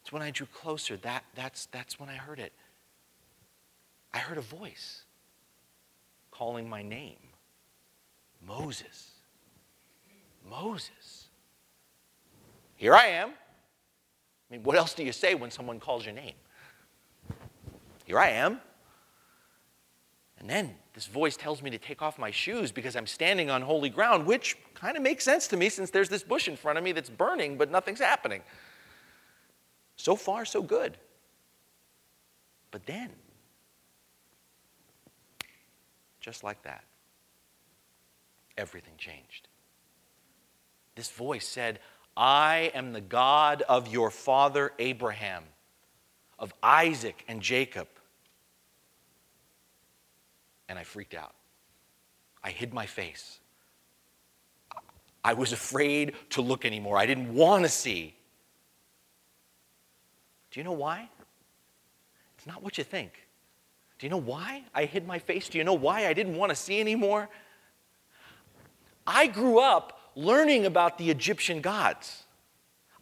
It's 0.00 0.10
when 0.10 0.22
I 0.22 0.32
drew 0.32 0.48
closer, 0.52 0.96
that, 0.96 1.22
that's, 1.36 1.66
that's 1.66 2.00
when 2.00 2.08
I 2.08 2.16
heard 2.16 2.40
it. 2.40 2.52
I 4.12 4.18
heard 4.18 4.36
a 4.36 4.40
voice 4.40 5.02
calling 6.32 6.68
my 6.68 6.82
name 6.82 7.27
Moses. 8.46 9.12
Moses. 10.48 11.28
Here 12.76 12.94
I 12.94 13.06
am. 13.06 13.30
I 13.30 14.54
mean, 14.54 14.62
what 14.62 14.76
else 14.76 14.94
do 14.94 15.04
you 15.04 15.12
say 15.12 15.34
when 15.34 15.50
someone 15.50 15.80
calls 15.80 16.04
your 16.04 16.14
name? 16.14 16.34
Here 18.04 18.18
I 18.18 18.30
am. 18.30 18.60
And 20.38 20.48
then 20.48 20.74
this 20.94 21.06
voice 21.06 21.36
tells 21.36 21.62
me 21.62 21.70
to 21.70 21.78
take 21.78 22.00
off 22.00 22.18
my 22.18 22.30
shoes 22.30 22.72
because 22.72 22.96
I'm 22.96 23.06
standing 23.06 23.50
on 23.50 23.60
holy 23.60 23.90
ground, 23.90 24.24
which 24.24 24.56
kind 24.74 24.96
of 24.96 25.02
makes 25.02 25.24
sense 25.24 25.48
to 25.48 25.56
me 25.56 25.68
since 25.68 25.90
there's 25.90 26.08
this 26.08 26.22
bush 26.22 26.48
in 26.48 26.56
front 26.56 26.78
of 26.78 26.84
me 26.84 26.92
that's 26.92 27.10
burning, 27.10 27.58
but 27.58 27.70
nothing's 27.70 27.98
happening. 27.98 28.42
So 29.96 30.14
far, 30.14 30.44
so 30.44 30.62
good. 30.62 30.96
But 32.70 32.86
then, 32.86 33.10
just 36.20 36.44
like 36.44 36.62
that, 36.62 36.84
everything 38.58 38.94
changed. 38.98 39.48
This 40.94 41.08
voice 41.08 41.46
said, 41.46 41.78
I 42.16 42.72
am 42.74 42.92
the 42.92 43.00
God 43.00 43.62
of 43.62 43.88
your 43.88 44.10
father 44.10 44.72
Abraham, 44.78 45.44
of 46.38 46.52
Isaac 46.62 47.24
and 47.28 47.40
Jacob. 47.40 47.86
And 50.68 50.78
I 50.78 50.82
freaked 50.82 51.14
out. 51.14 51.34
I 52.42 52.50
hid 52.50 52.74
my 52.74 52.86
face. 52.86 53.38
I 55.24 55.34
was 55.34 55.52
afraid 55.52 56.14
to 56.30 56.42
look 56.42 56.64
anymore. 56.64 56.96
I 56.96 57.06
didn't 57.06 57.32
want 57.32 57.64
to 57.64 57.68
see. 57.68 58.14
Do 60.50 60.60
you 60.60 60.64
know 60.64 60.72
why? 60.72 61.08
It's 62.36 62.46
not 62.46 62.62
what 62.62 62.78
you 62.78 62.84
think. 62.84 63.12
Do 63.98 64.06
you 64.06 64.10
know 64.10 64.16
why 64.16 64.62
I 64.74 64.84
hid 64.84 65.06
my 65.06 65.18
face? 65.18 65.48
Do 65.48 65.58
you 65.58 65.64
know 65.64 65.74
why 65.74 66.06
I 66.06 66.12
didn't 66.12 66.36
want 66.36 66.50
to 66.50 66.56
see 66.56 66.80
anymore? 66.80 67.28
I 69.08 69.26
grew 69.26 69.58
up 69.58 69.98
learning 70.14 70.66
about 70.66 70.98
the 70.98 71.10
Egyptian 71.10 71.62
gods. 71.62 72.24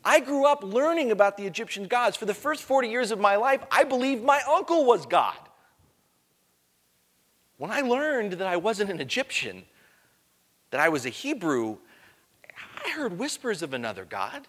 I 0.04 0.20
grew 0.20 0.46
up 0.46 0.62
learning 0.62 1.10
about 1.10 1.36
the 1.36 1.46
Egyptian 1.46 1.88
gods. 1.88 2.16
For 2.16 2.26
the 2.26 2.32
first 2.32 2.62
40 2.62 2.88
years 2.88 3.10
of 3.10 3.18
my 3.18 3.34
life, 3.34 3.64
I 3.72 3.82
believed 3.82 4.22
my 4.22 4.40
uncle 4.48 4.84
was 4.84 5.04
God. 5.04 5.36
When 7.58 7.72
I 7.72 7.80
learned 7.80 8.34
that 8.34 8.46
I 8.46 8.56
wasn't 8.56 8.90
an 8.90 9.00
Egyptian, 9.00 9.64
that 10.70 10.80
I 10.80 10.90
was 10.90 11.06
a 11.06 11.10
Hebrew, 11.10 11.78
I 12.84 12.90
heard 12.90 13.18
whispers 13.18 13.62
of 13.62 13.74
another 13.74 14.04
God. 14.04 14.46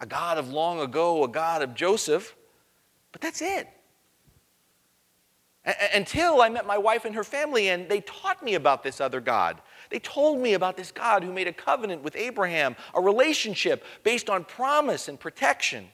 A 0.00 0.06
God 0.06 0.38
of 0.38 0.52
long 0.52 0.80
ago, 0.80 1.22
a 1.22 1.28
God 1.28 1.62
of 1.62 1.76
Joseph, 1.76 2.34
but 3.12 3.20
that's 3.20 3.42
it. 3.42 3.68
Until 5.64 6.40
I 6.40 6.48
met 6.48 6.66
my 6.66 6.78
wife 6.78 7.04
and 7.04 7.14
her 7.14 7.24
family, 7.24 7.68
and 7.68 7.88
they 7.88 8.00
taught 8.00 8.42
me 8.42 8.54
about 8.54 8.82
this 8.82 9.00
other 9.00 9.20
God. 9.20 9.60
They 9.90 9.98
told 9.98 10.40
me 10.40 10.54
about 10.54 10.76
this 10.76 10.90
God 10.90 11.22
who 11.22 11.32
made 11.32 11.48
a 11.48 11.52
covenant 11.52 12.02
with 12.02 12.16
Abraham, 12.16 12.76
a 12.94 13.00
relationship 13.00 13.84
based 14.02 14.30
on 14.30 14.44
promise 14.44 15.08
and 15.08 15.20
protection, 15.20 15.88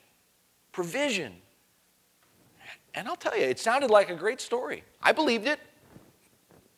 provision. 0.71 1.35
And 2.95 3.09
I'll 3.09 3.17
tell 3.17 3.37
you, 3.37 3.45
it 3.45 3.59
sounded 3.59 3.91
like 3.91 4.09
a 4.09 4.15
great 4.15 4.41
story. 4.41 4.85
I 5.03 5.13
believed 5.13 5.47
it. 5.47 5.59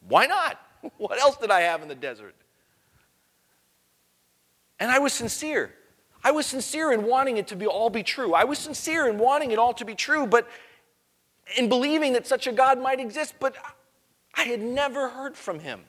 Why 0.08 0.26
not? 0.26 0.60
What 0.96 1.20
else 1.20 1.36
did 1.36 1.50
I 1.50 1.62
have 1.62 1.82
in 1.82 1.88
the 1.88 1.94
desert? 1.96 2.36
And 4.78 4.92
I 4.92 5.00
was 5.00 5.12
sincere. 5.12 5.74
I 6.22 6.30
was 6.30 6.46
sincere 6.46 6.92
in 6.92 7.04
wanting 7.04 7.36
it 7.36 7.48
to 7.48 7.56
be 7.56 7.66
all 7.66 7.90
be 7.90 8.04
true. 8.04 8.32
I 8.32 8.44
was 8.44 8.58
sincere 8.58 9.08
in 9.08 9.18
wanting 9.18 9.50
it 9.50 9.58
all 9.58 9.74
to 9.74 9.84
be 9.84 9.96
true, 9.96 10.24
but 10.26 10.48
in 11.56 11.68
believing 11.68 12.12
that 12.12 12.26
such 12.26 12.46
a 12.46 12.52
God 12.52 12.80
might 12.80 13.00
exist, 13.00 13.34
but 13.40 13.56
I 14.34 14.44
had 14.44 14.60
never 14.60 15.08
heard 15.08 15.36
from 15.36 15.60
him. 15.60 15.80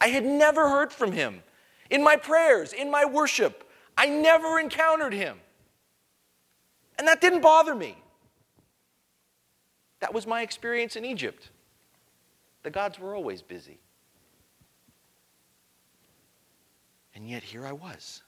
I 0.00 0.08
had 0.08 0.24
never 0.24 0.68
heard 0.68 0.92
from 0.92 1.12
him. 1.12 1.42
In 1.90 2.02
my 2.02 2.16
prayers, 2.16 2.72
in 2.72 2.90
my 2.90 3.04
worship, 3.04 3.68
I 3.96 4.06
never 4.06 4.58
encountered 4.58 5.12
him. 5.12 5.38
And 6.98 7.06
that 7.06 7.20
didn't 7.20 7.40
bother 7.40 7.74
me. 7.74 7.96
That 10.00 10.14
was 10.14 10.26
my 10.26 10.42
experience 10.42 10.96
in 10.96 11.04
Egypt. 11.04 11.50
The 12.62 12.70
gods 12.70 12.98
were 12.98 13.14
always 13.14 13.42
busy. 13.42 13.78
And 17.14 17.28
yet 17.28 17.42
here 17.42 17.66
I 17.66 17.72
was, 17.72 18.22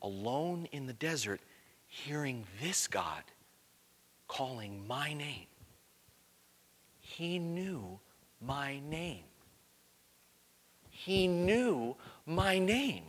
alone 0.00 0.68
in 0.72 0.86
the 0.86 0.92
desert, 0.92 1.40
hearing 1.86 2.44
this 2.62 2.86
God 2.86 3.22
calling 4.28 4.86
my 4.86 5.12
name. 5.12 5.46
He 7.00 7.38
knew 7.38 7.98
my 8.40 8.80
name. 8.80 9.24
He 10.90 11.28
knew 11.28 11.96
my 12.26 12.58
name. 12.58 13.04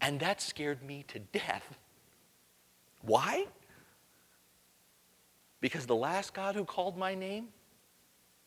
And 0.00 0.18
that 0.20 0.40
scared 0.40 0.82
me 0.82 1.04
to 1.08 1.18
death. 1.18 1.78
Why? 3.02 3.46
Because 5.60 5.86
the 5.86 5.96
last 5.96 6.32
God 6.32 6.54
who 6.54 6.64
called 6.64 6.96
my 6.96 7.14
name, 7.14 7.48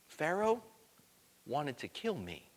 Pharaoh, 0.07 0.63
wanted 1.45 1.77
to 1.77 1.88
kill 1.88 2.15
me. 2.15 2.50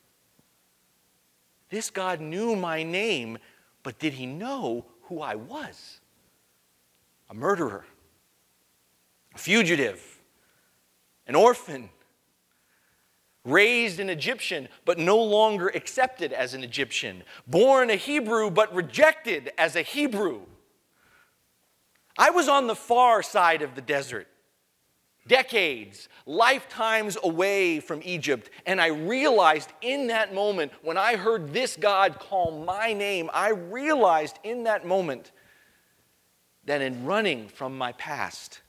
This 1.69 1.91
God 1.91 2.21
knew 2.21 2.57
my 2.57 2.83
name, 2.83 3.39
but 3.83 3.99
did 3.99 4.15
he 4.15 4.25
know 4.27 4.87
who 5.03 5.21
I 5.21 5.35
was? 5.35 6.01
A 7.29 7.35
murderer, 7.35 7.85
a 9.37 9.39
fugitive, 9.39 10.19
an 11.27 11.35
orphan, 11.35 11.91
raised 13.45 14.01
an 14.01 14.09
Egyptian, 14.09 14.67
but 14.87 14.99
no 14.99 15.19
longer 15.19 15.69
accepted 15.69 16.33
as 16.33 16.55
an 16.55 16.65
Egyptian, 16.65 17.23
born 17.47 17.91
a 17.91 17.97
Hebrew, 17.97 18.51
but 18.51 18.75
rejected 18.75 19.53
as 19.59 19.77
a 19.77 19.83
Hebrew. 19.83 20.41
I 22.17 22.31
was 22.31 22.49
on 22.49 22.67
the 22.67 22.75
far 22.75 23.23
side 23.23 23.61
of 23.61 23.75
the 23.75 23.83
desert, 23.83 24.27
decades, 25.27 26.09
lifetimes 26.25 27.19
away 27.23 27.79
from 27.81 28.01
Egypt, 28.05 28.49
and 28.65 28.81
I 28.81 28.87
realized 28.87 29.71
in 29.83 30.07
that 30.07 30.33
moment, 30.33 30.73
when 30.81 30.97
I 30.97 31.17
heard 31.17 31.53
this 31.53 31.77
God 31.77 32.19
call 32.19 32.65
my 32.65 32.95
name, 32.95 33.29
I 33.35 33.51
realized 33.51 34.39
in 34.45 34.65
that 34.65 34.87
moment 34.87 35.31
that 36.65 36.81
in 36.81 37.05
running 37.05 37.49
from 37.49 37.77
my 37.77 37.93
past, 37.93 38.63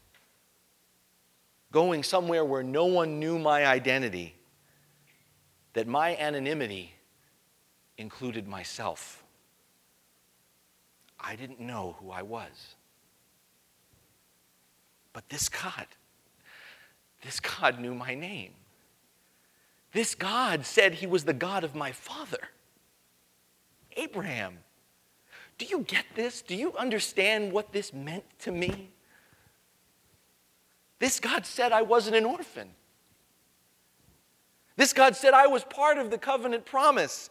going 1.72 2.04
somewhere 2.04 2.46
where 2.46 2.64
no 2.64 2.86
one 2.86 3.20
knew 3.20 3.38
my 3.38 3.66
identity, 3.66 4.36
that 5.74 5.88
my 5.88 6.16
anonymity 6.18 6.94
included 7.98 8.48
myself. 8.48 9.24
I 11.20 11.36
didn't 11.36 11.60
know 11.60 11.98
who 12.00 12.12
I 12.12 12.22
was. 12.22 12.76
But 15.14 15.30
this 15.30 15.50
God, 15.50 15.88
this 17.24 17.40
God 17.40 17.80
knew 17.80 17.96
my 17.96 18.14
name. 18.14 18.52
This 19.94 20.14
God 20.14 20.66
said 20.66 20.94
he 20.94 21.08
was 21.08 21.24
the 21.24 21.34
God 21.34 21.64
of 21.64 21.74
my 21.74 21.92
father, 21.92 22.50
Abraham. 23.96 24.60
Do 25.58 25.66
you 25.66 25.80
get 25.80 26.06
this? 26.14 26.42
Do 26.44 26.56
you 26.56 26.76
understand 26.78 27.52
what 27.52 27.74
this 27.74 27.92
meant 27.94 28.26
to 28.42 28.52
me? 28.52 28.92
This 31.00 31.20
God 31.20 31.46
said 31.46 31.72
I 31.72 31.84
wasn't 31.84 32.16
an 32.16 32.26
orphan. 32.26 32.70
This 34.76 34.94
God 34.94 35.16
said 35.16 35.34
I 35.34 35.48
was 35.48 35.64
part 35.64 35.98
of 35.98 36.12
the 36.12 36.18
covenant 36.18 36.66
promise, 36.66 37.30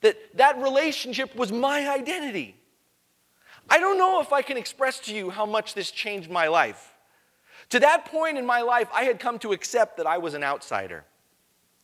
that 0.00 0.16
that 0.36 0.60
relationship 0.60 1.34
was 1.34 1.50
my 1.50 1.88
identity. 1.88 2.56
I 3.70 3.78
don't 3.78 3.96
know 3.96 4.20
if 4.20 4.32
I 4.32 4.42
can 4.42 4.56
express 4.56 5.00
to 5.00 5.14
you 5.14 5.30
how 5.30 5.46
much 5.46 5.74
this 5.74 5.90
changed 5.90 6.30
my 6.30 6.48
life. 6.48 6.92
To 7.70 7.80
that 7.80 8.04
point 8.04 8.36
in 8.36 8.44
my 8.44 8.60
life, 8.60 8.88
I 8.92 9.04
had 9.04 9.18
come 9.18 9.38
to 9.38 9.52
accept 9.52 9.96
that 9.96 10.06
I 10.06 10.18
was 10.18 10.34
an 10.34 10.44
outsider. 10.44 11.04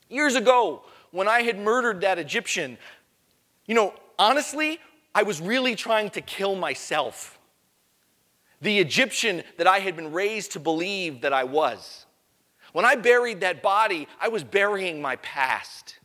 Years 0.09 0.35
ago, 0.35 0.83
when 1.11 1.29
I 1.29 1.43
had 1.43 1.59
murdered 1.59 2.03
that 2.03 2.19
Egyptian, 2.19 2.77
you 3.65 3.75
know, 3.75 3.95
honestly, 4.19 4.79
I 5.15 5.23
was 5.23 5.41
really 5.41 5.75
trying 5.75 6.11
to 6.11 6.21
kill 6.21 6.55
myself. 6.55 7.40
The 8.61 8.79
Egyptian 8.79 9.43
that 9.57 9.67
I 9.67 9.79
had 9.79 9.97
been 9.97 10.13
raised 10.13 10.53
to 10.53 10.61
believe 10.61 11.23
that 11.23 11.33
I 11.33 11.45
was. 11.45 12.07
When 12.73 12.85
I 12.85 12.95
buried 12.95 13.41
that 13.41 13.63
body, 13.63 14.07
I 14.21 14.29
was 14.29 14.45
burying 14.45 15.01
my 15.01 15.17
past. 15.17 15.99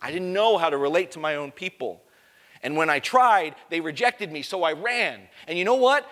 I 0.00 0.10
didn't 0.10 0.32
know 0.32 0.56
how 0.56 0.70
to 0.70 0.78
relate 0.78 1.10
to 1.12 1.18
my 1.18 1.36
own 1.36 1.50
people. 1.50 2.02
And 2.62 2.76
when 2.76 2.88
I 2.88 2.98
tried, 2.98 3.54
they 3.68 3.80
rejected 3.80 4.32
me, 4.32 4.42
so 4.42 4.62
I 4.62 4.72
ran. 4.72 5.20
And 5.46 5.58
you 5.58 5.64
know 5.64 5.74
what? 5.74 6.08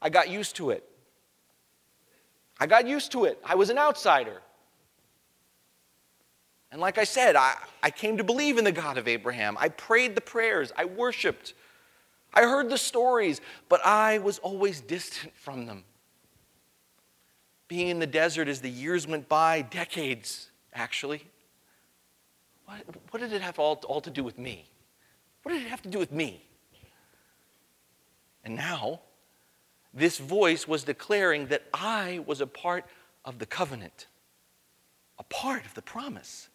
I 0.00 0.10
got 0.10 0.28
used 0.28 0.56
to 0.56 0.70
it. 0.70 0.88
I 2.60 2.66
got 2.66 2.86
used 2.86 3.12
to 3.12 3.24
it. 3.24 3.40
I 3.44 3.54
was 3.54 3.70
an 3.70 3.78
outsider. 3.78 4.40
And 6.70 6.80
like 6.80 6.98
I 6.98 7.04
said, 7.04 7.36
I, 7.36 7.56
I 7.82 7.90
came 7.90 8.16
to 8.16 8.24
believe 8.24 8.58
in 8.58 8.64
the 8.64 8.72
God 8.72 8.98
of 8.98 9.06
Abraham. 9.06 9.56
I 9.58 9.68
prayed 9.68 10.14
the 10.14 10.20
prayers, 10.20 10.72
I 10.76 10.84
worshiped, 10.84 11.54
I 12.34 12.42
heard 12.42 12.68
the 12.68 12.78
stories, 12.78 13.40
but 13.68 13.84
I 13.86 14.18
was 14.18 14.38
always 14.40 14.80
distant 14.80 15.34
from 15.36 15.66
them 15.66 15.84
being 17.68 17.88
in 17.88 17.98
the 17.98 18.06
desert 18.06 18.48
as 18.48 18.60
the 18.60 18.70
years 18.70 19.06
went 19.06 19.28
by, 19.28 19.62
decades 19.62 20.50
actually. 20.74 21.24
What, 22.66 22.82
what 23.10 23.20
did 23.20 23.32
it 23.32 23.42
have 23.42 23.58
all, 23.58 23.80
all 23.86 24.00
to 24.00 24.10
do 24.10 24.22
with 24.22 24.38
me? 24.38 24.68
What 25.42 25.52
did 25.52 25.62
it 25.62 25.68
have 25.68 25.82
to 25.82 25.88
do 25.88 25.98
with 25.98 26.12
me? 26.12 26.42
And 28.44 28.56
now, 28.56 29.00
this 29.92 30.18
voice 30.18 30.68
was 30.68 30.84
declaring 30.84 31.46
that 31.46 31.62
I 31.72 32.22
was 32.26 32.40
a 32.40 32.46
part 32.46 32.84
of 33.24 33.38
the 33.38 33.46
covenant, 33.46 34.06
a 35.18 35.24
part 35.24 35.64
of 35.64 35.74
the 35.74 35.82
promise. 35.82 36.48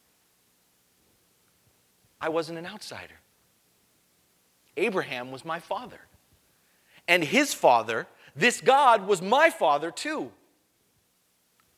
I 2.22 2.30
wasn't 2.30 2.60
an 2.60 2.66
outsider. 2.66 3.16
Abraham 4.80 5.32
was 5.32 5.46
my 5.46 5.60
father. 5.60 6.00
And 7.08 7.24
his 7.24 7.54
father, 7.54 8.08
this 8.36 8.62
God, 8.62 9.08
was 9.08 9.22
my 9.22 9.50
father 9.50 9.92
too. 9.92 10.32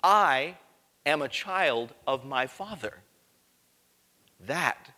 I 0.03 0.57
am 1.05 1.21
a 1.21 1.27
child 1.27 1.93
of 2.07 2.25
my 2.25 2.47
Father. 2.47 2.97
That 4.45 4.91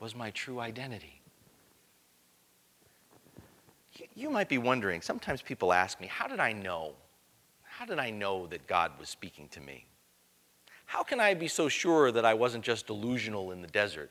was 0.00 0.14
my 0.14 0.30
true 0.30 0.60
identity. 0.60 1.20
You 4.14 4.30
might 4.30 4.48
be 4.48 4.58
wondering, 4.58 5.02
sometimes 5.02 5.42
people 5.42 5.72
ask 5.72 6.00
me, 6.00 6.06
How 6.06 6.26
did 6.26 6.40
I 6.40 6.52
know? 6.52 6.94
How 7.62 7.84
did 7.84 7.98
I 7.98 8.10
know 8.10 8.46
that 8.48 8.66
God 8.66 8.92
was 8.98 9.08
speaking 9.08 9.48
to 9.48 9.60
me? 9.60 9.86
How 10.86 11.02
can 11.02 11.20
I 11.20 11.34
be 11.34 11.48
so 11.48 11.68
sure 11.68 12.10
that 12.10 12.24
I 12.24 12.34
wasn't 12.34 12.64
just 12.64 12.86
delusional 12.86 13.52
in 13.52 13.62
the 13.62 13.68
desert? 13.68 14.10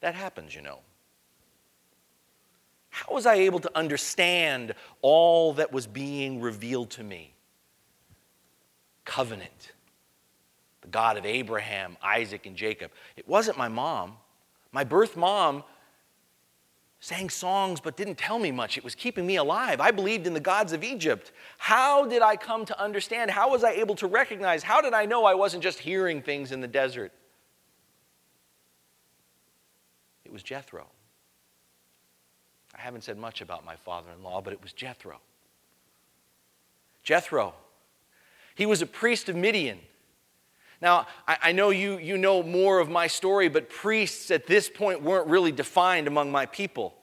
That 0.00 0.14
happens, 0.14 0.54
you 0.54 0.62
know. 0.62 0.80
How 3.06 3.14
was 3.14 3.26
I 3.26 3.34
able 3.34 3.60
to 3.60 3.70
understand 3.76 4.74
all 5.02 5.54
that 5.54 5.72
was 5.72 5.86
being 5.86 6.40
revealed 6.40 6.90
to 6.90 7.04
me? 7.04 7.36
covenant, 9.06 9.72
the 10.82 10.88
God 10.88 11.16
of 11.16 11.24
Abraham, 11.24 11.96
Isaac, 12.02 12.44
and 12.44 12.54
Jacob. 12.54 12.90
It 13.16 13.26
wasn't 13.26 13.56
my 13.56 13.68
mom. 13.68 14.18
My 14.72 14.84
birth 14.84 15.16
mom 15.16 15.64
sang 17.00 17.30
songs 17.30 17.80
but 17.80 17.96
didn't 17.96 18.18
tell 18.18 18.38
me 18.38 18.50
much. 18.50 18.76
It 18.76 18.84
was 18.84 18.94
keeping 18.94 19.26
me 19.26 19.36
alive. 19.36 19.80
I 19.80 19.92
believed 19.92 20.26
in 20.26 20.34
the 20.34 20.40
gods 20.40 20.72
of 20.72 20.84
Egypt. 20.84 21.32
How 21.56 22.04
did 22.04 22.20
I 22.20 22.36
come 22.36 22.66
to 22.66 22.78
understand? 22.78 23.30
How 23.30 23.50
was 23.50 23.64
I 23.64 23.70
able 23.72 23.94
to 23.96 24.06
recognize? 24.06 24.62
How 24.62 24.82
did 24.82 24.92
I 24.92 25.06
know 25.06 25.24
I 25.24 25.34
wasn't 25.34 25.62
just 25.62 25.78
hearing 25.78 26.20
things 26.20 26.52
in 26.52 26.60
the 26.60 26.68
desert? 26.68 27.12
It 30.24 30.32
was 30.32 30.42
Jethro. 30.42 30.88
I 32.76 32.82
haven't 32.82 33.04
said 33.04 33.18
much 33.18 33.40
about 33.40 33.64
my 33.64 33.76
father 33.76 34.08
in 34.16 34.22
law, 34.22 34.40
but 34.40 34.52
it 34.52 34.62
was 34.62 34.72
Jethro. 34.72 35.18
Jethro. 37.02 37.54
He 38.54 38.66
was 38.66 38.82
a 38.82 38.86
priest 38.86 39.28
of 39.28 39.36
Midian. 39.36 39.78
Now, 40.80 41.06
I, 41.26 41.38
I, 41.42 41.52
know 41.52 41.70
you, 41.70 41.98
you 41.98 42.18
know 42.18 42.42
more 42.42 42.80
of 42.80 42.90
my 42.90 43.06
story, 43.06 43.48
but 43.48 43.70
priests 43.70 44.30
at 44.30 44.46
this 44.46 44.68
point 44.68 45.02
weren't 45.02 45.26
really 45.28 45.52
defined 45.52 46.06
among 46.06 46.30
my 46.30 46.46
people. 46.46 46.94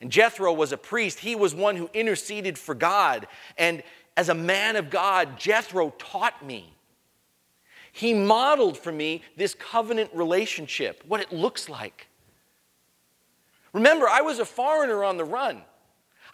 And 0.00 0.10
Jethro 0.10 0.52
was 0.52 0.72
a 0.72 0.76
priest. 0.76 1.18
He 1.18 1.34
was 1.34 1.54
one 1.54 1.76
who 1.76 1.90
interceded 1.92 2.56
for 2.56 2.74
God. 2.74 3.26
And 3.56 3.82
as 4.16 4.28
a 4.28 4.34
man 4.34 4.76
of 4.76 4.90
God, 4.90 5.38
Jethro 5.38 5.90
taught 5.98 6.44
me. 6.44 6.74
He 7.92 8.14
modeled 8.14 8.78
for 8.78 8.92
me 8.92 9.22
this 9.36 9.54
covenant 9.54 10.10
relationship, 10.14 11.02
what 11.08 11.20
it 11.20 11.32
looks 11.32 11.68
like. 11.68 12.07
Remember, 13.72 14.08
I 14.08 14.20
was 14.20 14.38
a 14.38 14.44
foreigner 14.44 15.04
on 15.04 15.16
the 15.16 15.24
run. 15.24 15.62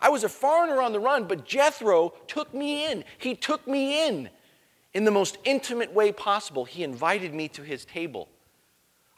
I 0.00 0.08
was 0.08 0.24
a 0.24 0.28
foreigner 0.28 0.80
on 0.80 0.92
the 0.92 1.00
run, 1.00 1.24
but 1.26 1.44
Jethro 1.44 2.14
took 2.26 2.52
me 2.52 2.90
in. 2.90 3.04
He 3.18 3.34
took 3.34 3.66
me 3.66 4.06
in 4.06 4.30
in 4.94 5.04
the 5.04 5.10
most 5.10 5.38
intimate 5.44 5.92
way 5.92 6.12
possible, 6.12 6.64
he 6.64 6.84
invited 6.84 7.34
me 7.34 7.48
to 7.48 7.62
his 7.62 7.84
table. 7.84 8.28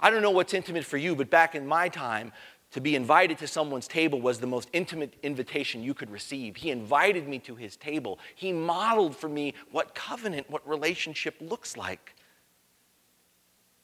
I 0.00 0.10
don't 0.10 0.22
know 0.22 0.30
what's 0.30 0.54
intimate 0.54 0.84
for 0.84 0.96
you, 0.96 1.14
but 1.14 1.30
back 1.30 1.54
in 1.54 1.66
my 1.66 1.88
time, 1.88 2.32
to 2.72 2.80
be 2.80 2.96
invited 2.96 3.38
to 3.38 3.46
someone's 3.46 3.86
table 3.86 4.20
was 4.20 4.40
the 4.40 4.46
most 4.46 4.68
intimate 4.72 5.14
invitation 5.22 5.82
you 5.82 5.94
could 5.94 6.10
receive. 6.10 6.56
He 6.56 6.70
invited 6.70 7.28
me 7.28 7.38
to 7.40 7.54
his 7.54 7.76
table. 7.76 8.18
He 8.34 8.52
modeled 8.52 9.14
for 9.14 9.28
me 9.28 9.54
what 9.70 9.94
covenant, 9.94 10.50
what 10.50 10.66
relationship 10.68 11.36
looks 11.40 11.76
like. 11.76 12.14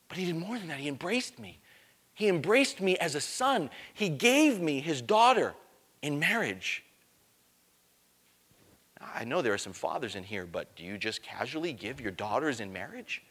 But 0.08 0.18
he 0.18 0.26
did 0.26 0.36
more 0.36 0.58
than 0.58 0.68
that. 0.68 0.78
He 0.78 0.88
embraced 0.88 1.38
me. 1.38 1.60
He 2.14 2.28
embraced 2.28 2.80
me 2.80 2.96
as 2.98 3.14
a 3.14 3.20
son. 3.20 3.70
He 3.94 4.08
gave 4.08 4.60
me 4.60 4.80
his 4.80 5.00
daughter 5.00 5.54
in 6.02 6.18
marriage. 6.18 6.84
I 9.00 9.24
know 9.24 9.42
there 9.42 9.54
are 9.54 9.58
some 9.58 9.72
fathers 9.72 10.14
in 10.14 10.22
here, 10.22 10.46
but 10.46 10.74
do 10.76 10.84
you 10.84 10.98
just 10.98 11.22
casually 11.22 11.72
give 11.72 12.00
your 12.00 12.12
daughters 12.12 12.60
in 12.60 12.72
marriage? 12.72 13.22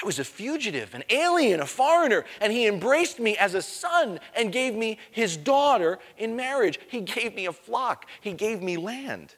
I 0.00 0.06
was 0.06 0.18
a 0.18 0.24
fugitive, 0.24 0.94
an 0.94 1.02
alien, 1.10 1.60
a 1.60 1.66
foreigner, 1.66 2.24
and 2.40 2.52
he 2.52 2.66
embraced 2.66 3.18
me 3.18 3.36
as 3.36 3.54
a 3.54 3.62
son 3.62 4.20
and 4.34 4.52
gave 4.52 4.74
me 4.74 4.98
his 5.10 5.36
daughter 5.36 5.98
in 6.16 6.36
marriage. 6.36 6.78
He 6.88 7.00
gave 7.00 7.34
me 7.34 7.46
a 7.46 7.52
flock, 7.52 8.06
he 8.20 8.32
gave 8.32 8.62
me 8.62 8.76
land. 8.76 9.34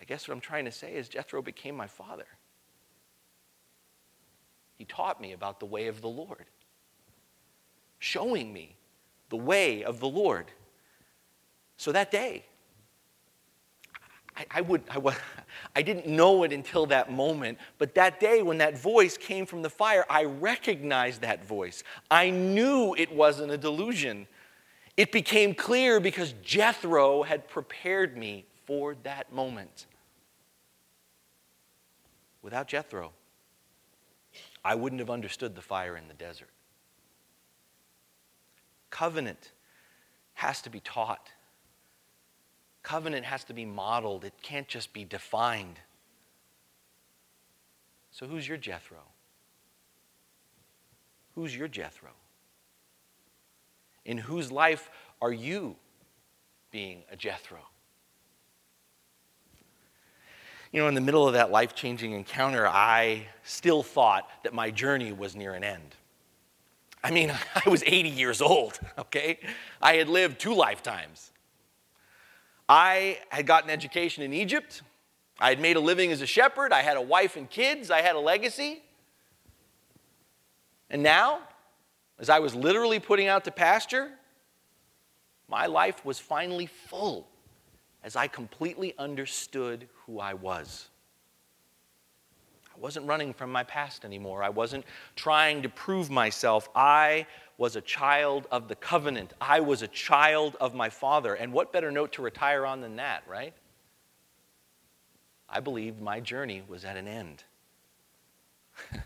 I 0.00 0.04
guess 0.04 0.28
what 0.28 0.34
I'm 0.34 0.40
trying 0.40 0.66
to 0.66 0.72
say 0.72 0.94
is 0.94 1.08
Jethro 1.08 1.42
became 1.42 1.74
my 1.74 1.88
father. 1.88 2.26
He 4.76 4.84
taught 4.84 5.20
me 5.20 5.32
about 5.32 5.58
the 5.60 5.66
way 5.66 5.88
of 5.88 6.00
the 6.00 6.08
Lord, 6.08 6.44
showing 7.98 8.52
me 8.52 8.76
the 9.30 9.36
way 9.36 9.82
of 9.84 10.00
the 10.00 10.08
Lord. 10.08 10.46
So 11.76 11.92
that 11.92 12.10
day, 12.10 12.44
I, 14.36 14.46
I 14.50 14.60
would, 14.60 14.82
I, 14.90 15.16
I 15.76 15.82
didn't 15.82 16.06
know 16.06 16.42
it 16.42 16.52
until 16.52 16.86
that 16.86 17.10
moment, 17.10 17.58
but 17.78 17.94
that 17.94 18.20
day 18.20 18.42
when 18.42 18.58
that 18.58 18.78
voice 18.78 19.16
came 19.16 19.46
from 19.46 19.62
the 19.62 19.70
fire, 19.70 20.04
I 20.08 20.24
recognized 20.24 21.22
that 21.22 21.44
voice. 21.44 21.82
I 22.10 22.30
knew 22.30 22.94
it 22.96 23.12
wasn't 23.12 23.52
a 23.52 23.58
delusion. 23.58 24.26
It 24.96 25.12
became 25.12 25.54
clear 25.54 26.00
because 26.00 26.34
Jethro 26.42 27.22
had 27.22 27.48
prepared 27.48 28.16
me 28.16 28.46
for 28.64 28.96
that 29.02 29.32
moment. 29.32 29.86
Without 32.42 32.68
Jethro, 32.68 33.12
I 34.66 34.74
wouldn't 34.74 34.98
have 34.98 35.10
understood 35.10 35.54
the 35.54 35.62
fire 35.62 35.96
in 35.96 36.08
the 36.08 36.14
desert. 36.14 36.50
Covenant 38.90 39.52
has 40.34 40.60
to 40.62 40.70
be 40.70 40.80
taught. 40.80 41.30
Covenant 42.82 43.24
has 43.26 43.44
to 43.44 43.54
be 43.54 43.64
modeled, 43.64 44.24
it 44.24 44.32
can't 44.42 44.66
just 44.66 44.92
be 44.92 45.04
defined. 45.04 45.78
So, 48.10 48.26
who's 48.26 48.48
your 48.48 48.56
Jethro? 48.56 48.98
Who's 51.36 51.56
your 51.56 51.68
Jethro? 51.68 52.10
In 54.04 54.18
whose 54.18 54.50
life 54.50 54.90
are 55.22 55.32
you 55.32 55.76
being 56.72 57.04
a 57.08 57.14
Jethro? 57.14 57.60
You 60.76 60.82
know, 60.82 60.88
in 60.88 60.94
the 60.94 61.00
middle 61.00 61.26
of 61.26 61.32
that 61.32 61.50
life 61.50 61.74
changing 61.74 62.12
encounter, 62.12 62.68
I 62.68 63.28
still 63.44 63.82
thought 63.82 64.28
that 64.42 64.52
my 64.52 64.70
journey 64.70 65.10
was 65.10 65.34
near 65.34 65.54
an 65.54 65.64
end. 65.64 65.96
I 67.02 67.10
mean, 67.10 67.32
I 67.54 67.70
was 67.70 67.82
80 67.86 68.10
years 68.10 68.42
old, 68.42 68.78
okay? 68.98 69.38
I 69.80 69.94
had 69.94 70.10
lived 70.10 70.38
two 70.38 70.52
lifetimes. 70.52 71.32
I 72.68 73.20
had 73.30 73.46
gotten 73.46 73.70
education 73.70 74.22
in 74.22 74.34
Egypt. 74.34 74.82
I 75.40 75.48
had 75.48 75.60
made 75.60 75.76
a 75.76 75.80
living 75.80 76.12
as 76.12 76.20
a 76.20 76.26
shepherd. 76.26 76.74
I 76.74 76.82
had 76.82 76.98
a 76.98 77.02
wife 77.02 77.36
and 77.36 77.48
kids. 77.48 77.90
I 77.90 78.02
had 78.02 78.14
a 78.14 78.20
legacy. 78.20 78.82
And 80.90 81.02
now, 81.02 81.38
as 82.18 82.28
I 82.28 82.40
was 82.40 82.54
literally 82.54 83.00
putting 83.00 83.28
out 83.28 83.44
to 83.44 83.50
pasture, 83.50 84.10
my 85.48 85.64
life 85.64 86.04
was 86.04 86.18
finally 86.18 86.66
full 86.66 87.28
as 88.06 88.16
I 88.16 88.28
completely 88.28 88.94
understood 88.98 89.88
who 90.06 90.20
I 90.20 90.32
was. 90.34 90.86
I 92.72 92.78
wasn't 92.78 93.08
running 93.08 93.34
from 93.34 93.50
my 93.50 93.64
past 93.64 94.04
anymore. 94.04 94.44
I 94.44 94.48
wasn't 94.48 94.84
trying 95.16 95.62
to 95.62 95.68
prove 95.68 96.08
myself. 96.08 96.68
I 96.76 97.26
was 97.58 97.74
a 97.74 97.80
child 97.80 98.46
of 98.52 98.68
the 98.68 98.76
covenant. 98.76 99.34
I 99.40 99.58
was 99.58 99.82
a 99.82 99.88
child 99.88 100.56
of 100.60 100.72
my 100.72 100.88
father. 100.88 101.34
And 101.34 101.52
what 101.52 101.72
better 101.72 101.90
note 101.90 102.12
to 102.12 102.22
retire 102.22 102.64
on 102.64 102.80
than 102.80 102.94
that, 102.96 103.24
right? 103.26 103.54
I 105.48 105.58
believed 105.58 106.00
my 106.00 106.20
journey 106.20 106.62
was 106.68 106.84
at 106.84 106.96
an 106.96 107.08
end. 107.08 107.42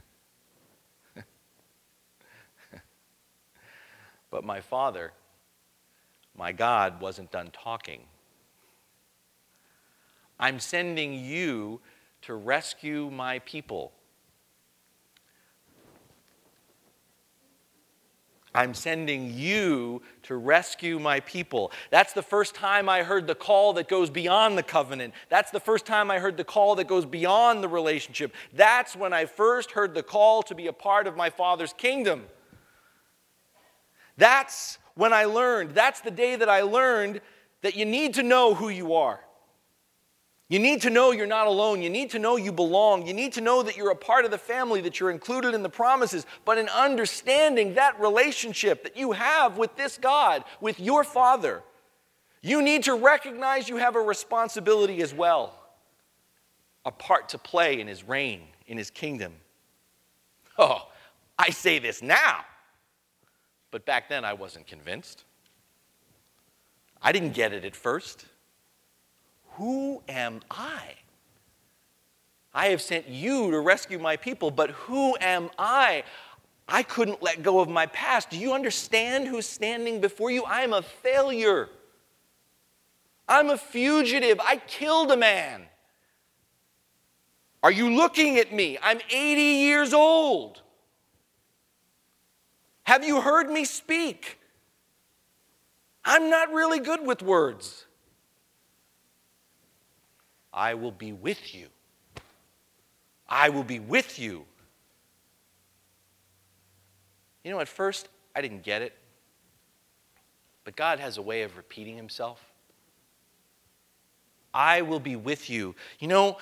but 4.30 4.44
my 4.44 4.60
father, 4.60 5.12
my 6.36 6.52
God, 6.52 7.00
wasn't 7.00 7.30
done 7.30 7.48
talking. 7.52 8.02
I'm 10.40 10.58
sending 10.58 11.12
you 11.12 11.80
to 12.22 12.34
rescue 12.34 13.10
my 13.10 13.38
people. 13.40 13.92
I'm 18.52 18.74
sending 18.74 19.32
you 19.32 20.02
to 20.24 20.34
rescue 20.34 20.98
my 20.98 21.20
people. 21.20 21.70
That's 21.90 22.12
the 22.14 22.22
first 22.22 22.54
time 22.54 22.88
I 22.88 23.04
heard 23.04 23.28
the 23.28 23.34
call 23.34 23.74
that 23.74 23.86
goes 23.86 24.10
beyond 24.10 24.58
the 24.58 24.62
covenant. 24.64 25.14
That's 25.28 25.52
the 25.52 25.60
first 25.60 25.86
time 25.86 26.10
I 26.10 26.18
heard 26.18 26.36
the 26.36 26.42
call 26.42 26.74
that 26.76 26.88
goes 26.88 27.06
beyond 27.06 27.62
the 27.62 27.68
relationship. 27.68 28.34
That's 28.52 28.96
when 28.96 29.12
I 29.12 29.26
first 29.26 29.70
heard 29.70 29.94
the 29.94 30.02
call 30.02 30.42
to 30.44 30.54
be 30.56 30.66
a 30.66 30.72
part 30.72 31.06
of 31.06 31.16
my 31.16 31.30
Father's 31.30 31.72
kingdom. 31.72 32.24
That's 34.16 34.78
when 34.94 35.12
I 35.12 35.26
learned, 35.26 35.70
that's 35.70 36.00
the 36.00 36.10
day 36.10 36.34
that 36.34 36.48
I 36.48 36.62
learned 36.62 37.20
that 37.62 37.76
you 37.76 37.84
need 37.84 38.14
to 38.14 38.22
know 38.22 38.54
who 38.54 38.68
you 38.68 38.94
are. 38.94 39.20
You 40.50 40.58
need 40.58 40.82
to 40.82 40.90
know 40.90 41.12
you're 41.12 41.26
not 41.28 41.46
alone. 41.46 41.80
You 41.80 41.88
need 41.88 42.10
to 42.10 42.18
know 42.18 42.36
you 42.36 42.50
belong. 42.50 43.06
You 43.06 43.14
need 43.14 43.32
to 43.34 43.40
know 43.40 43.62
that 43.62 43.76
you're 43.76 43.92
a 43.92 43.96
part 43.96 44.24
of 44.24 44.32
the 44.32 44.36
family, 44.36 44.80
that 44.80 44.98
you're 44.98 45.12
included 45.12 45.54
in 45.54 45.62
the 45.62 45.68
promises. 45.68 46.26
But 46.44 46.58
in 46.58 46.68
understanding 46.68 47.74
that 47.74 48.00
relationship 48.00 48.82
that 48.82 48.96
you 48.96 49.12
have 49.12 49.58
with 49.58 49.76
this 49.76 49.96
God, 49.96 50.42
with 50.60 50.80
your 50.80 51.04
Father, 51.04 51.62
you 52.42 52.62
need 52.62 52.82
to 52.84 52.94
recognize 52.94 53.68
you 53.68 53.76
have 53.76 53.94
a 53.94 54.00
responsibility 54.00 55.02
as 55.02 55.14
well, 55.14 55.54
a 56.84 56.90
part 56.90 57.28
to 57.28 57.38
play 57.38 57.80
in 57.80 57.86
His 57.86 58.02
reign, 58.02 58.42
in 58.66 58.76
His 58.76 58.90
kingdom. 58.90 59.34
Oh, 60.58 60.88
I 61.38 61.50
say 61.50 61.78
this 61.78 62.02
now, 62.02 62.44
but 63.70 63.86
back 63.86 64.08
then 64.08 64.24
I 64.24 64.32
wasn't 64.32 64.66
convinced. 64.66 65.22
I 67.00 67.12
didn't 67.12 67.34
get 67.34 67.52
it 67.52 67.64
at 67.64 67.76
first. 67.76 68.24
Who 69.52 70.02
am 70.08 70.40
I? 70.50 70.94
I 72.52 72.66
have 72.66 72.82
sent 72.82 73.08
you 73.08 73.50
to 73.50 73.60
rescue 73.60 73.98
my 73.98 74.16
people, 74.16 74.50
but 74.50 74.70
who 74.70 75.16
am 75.20 75.50
I? 75.58 76.04
I 76.68 76.82
couldn't 76.82 77.22
let 77.22 77.42
go 77.42 77.60
of 77.60 77.68
my 77.68 77.86
past. 77.86 78.30
Do 78.30 78.38
you 78.38 78.52
understand 78.52 79.28
who's 79.28 79.46
standing 79.46 80.00
before 80.00 80.30
you? 80.30 80.44
I 80.44 80.62
am 80.62 80.72
a 80.72 80.82
failure. 80.82 81.68
I'm 83.28 83.50
a 83.50 83.56
fugitive. 83.56 84.40
I 84.40 84.56
killed 84.56 85.10
a 85.12 85.16
man. 85.16 85.62
Are 87.62 87.70
you 87.70 87.90
looking 87.90 88.38
at 88.38 88.52
me? 88.52 88.78
I'm 88.82 89.00
80 89.10 89.40
years 89.42 89.92
old. 89.92 90.62
Have 92.84 93.04
you 93.04 93.20
heard 93.20 93.50
me 93.50 93.64
speak? 93.64 94.38
I'm 96.04 96.30
not 96.30 96.52
really 96.52 96.80
good 96.80 97.06
with 97.06 97.22
words. 97.22 97.86
I 100.52 100.74
will 100.74 100.92
be 100.92 101.12
with 101.12 101.54
you. 101.54 101.66
I 103.28 103.48
will 103.48 103.64
be 103.64 103.78
with 103.78 104.18
you. 104.18 104.44
You 107.44 107.50
know, 107.50 107.60
at 107.60 107.68
first, 107.68 108.08
I 108.34 108.40
didn't 108.40 108.62
get 108.62 108.82
it. 108.82 108.96
But 110.64 110.76
God 110.76 110.98
has 110.98 111.16
a 111.16 111.22
way 111.22 111.42
of 111.42 111.56
repeating 111.56 111.96
himself. 111.96 112.44
I 114.52 114.82
will 114.82 115.00
be 115.00 115.16
with 115.16 115.48
you. 115.48 115.74
You 116.00 116.08
know, 116.08 116.38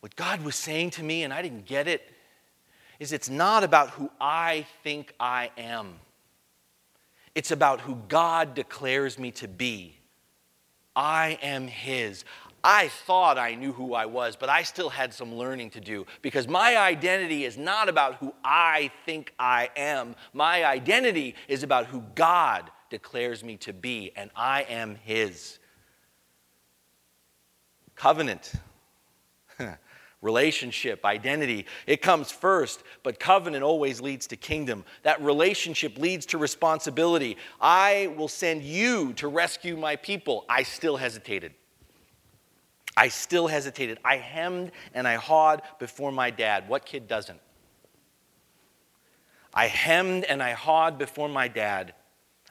what 0.00 0.14
God 0.16 0.44
was 0.44 0.56
saying 0.56 0.90
to 0.90 1.02
me, 1.02 1.22
and 1.22 1.32
I 1.32 1.42
didn't 1.42 1.64
get 1.64 1.88
it, 1.88 2.02
is 2.98 3.12
it's 3.12 3.28
not 3.28 3.62
about 3.64 3.90
who 3.90 4.10
I 4.20 4.66
think 4.82 5.14
I 5.20 5.50
am. 5.56 5.94
It's 7.34 7.50
about 7.50 7.80
who 7.82 7.98
God 8.08 8.54
declares 8.54 9.18
me 9.18 9.30
to 9.32 9.48
be. 9.48 9.96
I 10.94 11.38
am 11.42 11.68
His. 11.68 12.24
I 12.62 12.88
thought 12.88 13.38
I 13.38 13.54
knew 13.54 13.72
who 13.72 13.94
I 13.94 14.06
was, 14.06 14.34
but 14.34 14.48
I 14.48 14.62
still 14.62 14.88
had 14.88 15.14
some 15.14 15.34
learning 15.34 15.70
to 15.70 15.80
do 15.80 16.06
because 16.20 16.48
my 16.48 16.76
identity 16.76 17.44
is 17.44 17.56
not 17.56 17.88
about 17.88 18.16
who 18.16 18.34
I 18.44 18.90
think 19.04 19.32
I 19.38 19.70
am. 19.76 20.16
My 20.32 20.64
identity 20.64 21.36
is 21.48 21.62
about 21.62 21.86
who 21.86 22.02
God 22.14 22.70
declares 22.90 23.44
me 23.44 23.56
to 23.58 23.72
be, 23.72 24.12
and 24.16 24.30
I 24.34 24.62
am 24.62 24.96
His. 25.04 25.58
Covenant, 27.94 28.52
relationship, 30.20 31.04
identity, 31.04 31.66
it 31.86 32.02
comes 32.02 32.30
first, 32.30 32.82
but 33.02 33.20
covenant 33.20 33.62
always 33.62 34.00
leads 34.00 34.26
to 34.26 34.36
kingdom. 34.36 34.84
That 35.02 35.22
relationship 35.22 35.98
leads 35.98 36.26
to 36.26 36.38
responsibility. 36.38 37.36
I 37.60 38.12
will 38.16 38.28
send 38.28 38.62
you 38.62 39.12
to 39.14 39.28
rescue 39.28 39.76
my 39.76 39.96
people. 39.96 40.44
I 40.48 40.62
still 40.62 40.96
hesitated. 40.96 41.54
I 42.96 43.08
still 43.08 43.46
hesitated. 43.46 43.98
I 44.04 44.16
hemmed 44.16 44.72
and 44.94 45.06
I 45.06 45.16
hawed 45.16 45.62
before 45.78 46.10
my 46.10 46.30
dad. 46.30 46.68
What 46.68 46.86
kid 46.86 47.06
doesn't? 47.06 47.40
I 49.52 49.66
hemmed 49.66 50.24
and 50.24 50.42
I 50.42 50.52
hawed 50.52 50.98
before 50.98 51.28
my 51.28 51.48
dad. 51.48 51.94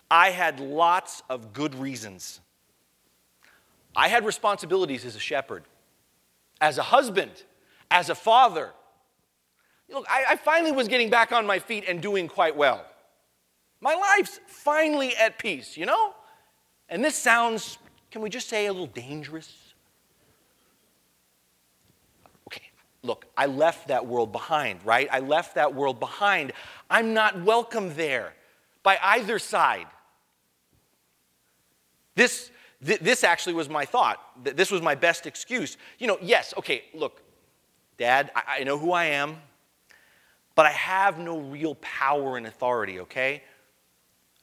I 0.09 0.29
had 0.29 0.59
lots 0.59 1.23
of 1.29 1.53
good 1.53 1.73
reasons. 1.75 2.41
I 3.95 4.07
had 4.07 4.25
responsibilities 4.25 5.05
as 5.05 5.15
a 5.15 5.19
shepherd, 5.19 5.63
as 6.61 6.77
a 6.77 6.83
husband, 6.83 7.31
as 7.89 8.09
a 8.09 8.15
father. 8.15 8.71
Look, 9.89 10.05
I, 10.09 10.25
I, 10.31 10.35
finally 10.35 10.71
was 10.71 10.87
getting 10.87 11.09
back 11.09 11.31
on 11.31 11.45
my 11.45 11.59
feet 11.59 11.85
and 11.87 12.01
doing 12.01 12.27
quite 12.27 12.55
well. 12.55 12.85
My 13.81 13.93
life's 13.93 14.39
finally 14.47 15.15
at 15.15 15.37
peace, 15.37 15.77
you 15.77 15.85
know? 15.85 16.15
And 16.89 17.03
this 17.03 17.15
sounds, 17.15 17.77
can 18.09 18.21
we 18.21 18.29
just 18.29 18.49
say, 18.49 18.65
a 18.65 18.71
little 18.71 18.87
dangerous? 18.87 19.64
Look, 23.05 23.25
I 23.37 23.45
left 23.45 23.89
that 23.89 24.07
world 24.07 24.31
behind, 24.31 24.79
right? 24.83 25.07
I 25.11 25.19
left 25.19 25.55
that 25.55 25.75
world 25.75 25.99
behind. 25.99 26.53
I'm 26.89 27.13
not 27.13 27.43
welcome 27.43 27.95
there 27.95 28.33
by 28.81 28.97
either 29.01 29.37
side. 29.37 29.85
This, 32.15 32.49
th- 32.83 32.99
this 33.01 33.23
actually 33.23 33.53
was 33.53 33.69
my 33.69 33.85
thought. 33.85 34.19
This 34.43 34.71
was 34.71 34.81
my 34.81 34.95
best 34.95 35.27
excuse. 35.27 35.77
You 35.99 36.07
know, 36.07 36.17
yes, 36.21 36.53
okay, 36.57 36.85
look, 36.93 37.21
Dad, 37.97 38.31
I, 38.35 38.59
I 38.59 38.63
know 38.63 38.77
who 38.77 38.91
I 38.91 39.05
am, 39.05 39.37
but 40.55 40.65
I 40.65 40.71
have 40.71 41.19
no 41.19 41.39
real 41.39 41.75
power 41.75 42.37
and 42.37 42.47
authority, 42.47 43.01
okay? 43.01 43.43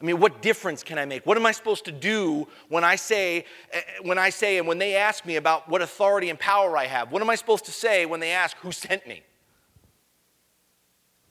I 0.02 0.04
mean, 0.04 0.18
what 0.18 0.42
difference 0.42 0.82
can 0.82 0.98
I 0.98 1.04
make? 1.04 1.24
What 1.24 1.36
am 1.36 1.46
I 1.46 1.52
supposed 1.52 1.84
to 1.84 1.92
do 1.92 2.48
when 2.68 2.82
I 2.82 2.96
say, 2.96 3.44
eh, 3.70 3.80
when 4.02 4.18
I 4.18 4.30
say, 4.30 4.58
and 4.58 4.66
when 4.66 4.78
they 4.78 4.96
ask 4.96 5.24
me 5.24 5.36
about 5.36 5.68
what 5.68 5.80
authority 5.80 6.28
and 6.28 6.38
power 6.38 6.76
I 6.76 6.86
have? 6.86 7.12
What 7.12 7.22
am 7.22 7.30
I 7.30 7.36
supposed 7.36 7.66
to 7.66 7.70
say 7.70 8.04
when 8.04 8.18
they 8.18 8.32
ask 8.32 8.56
who 8.58 8.72
sent 8.72 9.06
me? 9.06 9.22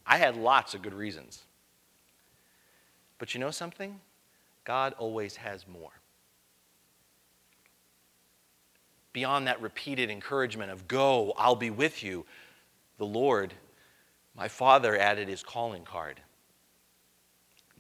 I 0.08 0.18
had 0.18 0.38
lots 0.38 0.74
of 0.74 0.82
good 0.82 0.94
reasons. 0.94 1.44
But 3.18 3.34
you 3.34 3.42
know 3.42 3.52
something? 3.52 4.00
God 4.64 4.94
always 4.98 5.36
has 5.36 5.68
more. 5.68 5.92
Beyond 9.12 9.48
that 9.48 9.62
repeated 9.62 10.10
encouragement 10.10 10.72
of, 10.72 10.88
go, 10.88 11.34
I'll 11.36 11.58
be 11.58 11.70
with 11.70 12.04
you, 12.04 12.26
the 12.98 13.06
Lord, 13.06 13.54
my 14.34 14.48
Father, 14.48 14.98
added 14.98 15.28
his 15.28 15.44
calling 15.44 15.84
card. 15.84 16.22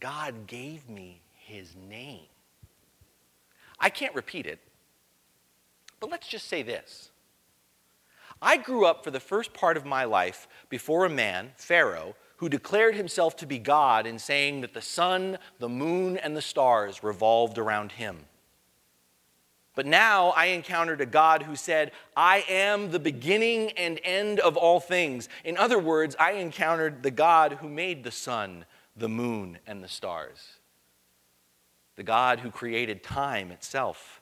God 0.01 0.47
gave 0.47 0.89
me 0.89 1.21
his 1.33 1.73
name. 1.87 2.25
I 3.79 3.89
can't 3.89 4.13
repeat 4.15 4.45
it, 4.45 4.59
but 6.01 6.09
let's 6.09 6.27
just 6.27 6.47
say 6.47 6.63
this. 6.63 7.11
I 8.41 8.57
grew 8.57 8.85
up 8.85 9.03
for 9.03 9.11
the 9.11 9.19
first 9.19 9.53
part 9.53 9.77
of 9.77 9.85
my 9.85 10.03
life 10.03 10.47
before 10.69 11.05
a 11.05 11.09
man, 11.09 11.51
Pharaoh, 11.55 12.15
who 12.37 12.49
declared 12.49 12.95
himself 12.95 13.35
to 13.37 13.45
be 13.45 13.59
God 13.59 14.07
in 14.07 14.17
saying 14.17 14.61
that 14.61 14.73
the 14.73 14.81
sun, 14.81 15.37
the 15.59 15.69
moon, 15.69 16.17
and 16.17 16.35
the 16.35 16.41
stars 16.41 17.03
revolved 17.03 17.59
around 17.59 17.91
him. 17.93 18.25
But 19.75 19.85
now 19.85 20.29
I 20.29 20.45
encountered 20.45 21.01
a 21.01 21.05
God 21.05 21.43
who 21.43 21.55
said, 21.55 21.91
I 22.17 22.43
am 22.49 22.89
the 22.89 22.99
beginning 22.99 23.71
and 23.73 23.99
end 24.03 24.39
of 24.39 24.57
all 24.57 24.79
things. 24.79 25.29
In 25.45 25.55
other 25.55 25.79
words, 25.79 26.15
I 26.19 26.31
encountered 26.33 27.03
the 27.03 27.11
God 27.11 27.53
who 27.61 27.69
made 27.69 28.03
the 28.03 28.11
sun, 28.11 28.65
the 28.95 29.09
moon 29.09 29.57
and 29.65 29.83
the 29.83 29.87
stars, 29.87 30.57
the 31.95 32.03
God 32.03 32.39
who 32.39 32.51
created 32.51 33.03
time 33.03 33.51
itself. 33.51 34.21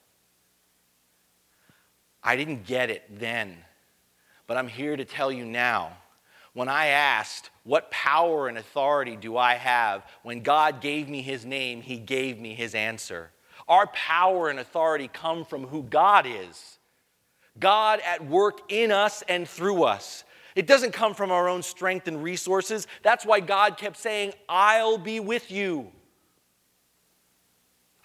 I 2.23 2.35
didn't 2.35 2.65
get 2.65 2.89
it 2.89 3.03
then, 3.19 3.57
but 4.47 4.57
I'm 4.57 4.67
here 4.67 4.95
to 4.95 5.05
tell 5.05 5.31
you 5.31 5.45
now. 5.45 5.93
When 6.53 6.67
I 6.67 6.87
asked, 6.87 7.51
What 7.63 7.91
power 7.91 8.47
and 8.47 8.57
authority 8.57 9.15
do 9.15 9.37
I 9.37 9.53
have? 9.53 10.03
When 10.23 10.41
God 10.41 10.81
gave 10.81 11.07
me 11.07 11.21
his 11.21 11.45
name, 11.45 11.81
he 11.81 11.97
gave 11.97 12.39
me 12.39 12.53
his 12.53 12.75
answer. 12.75 13.31
Our 13.67 13.87
power 13.87 14.49
and 14.49 14.59
authority 14.59 15.07
come 15.07 15.45
from 15.45 15.67
who 15.67 15.83
God 15.83 16.25
is. 16.27 16.79
God 17.59 18.01
at 18.05 18.25
work 18.25 18.61
in 18.69 18.91
us 18.91 19.23
and 19.27 19.47
through 19.47 19.83
us. 19.83 20.23
It 20.55 20.67
doesn't 20.67 20.91
come 20.91 21.13
from 21.13 21.31
our 21.31 21.47
own 21.47 21.61
strength 21.61 22.07
and 22.07 22.23
resources. 22.23 22.87
That's 23.03 23.25
why 23.25 23.39
God 23.39 23.77
kept 23.77 23.97
saying, 23.97 24.33
I'll 24.47 24.97
be 24.97 25.19
with 25.19 25.51
you. 25.51 25.91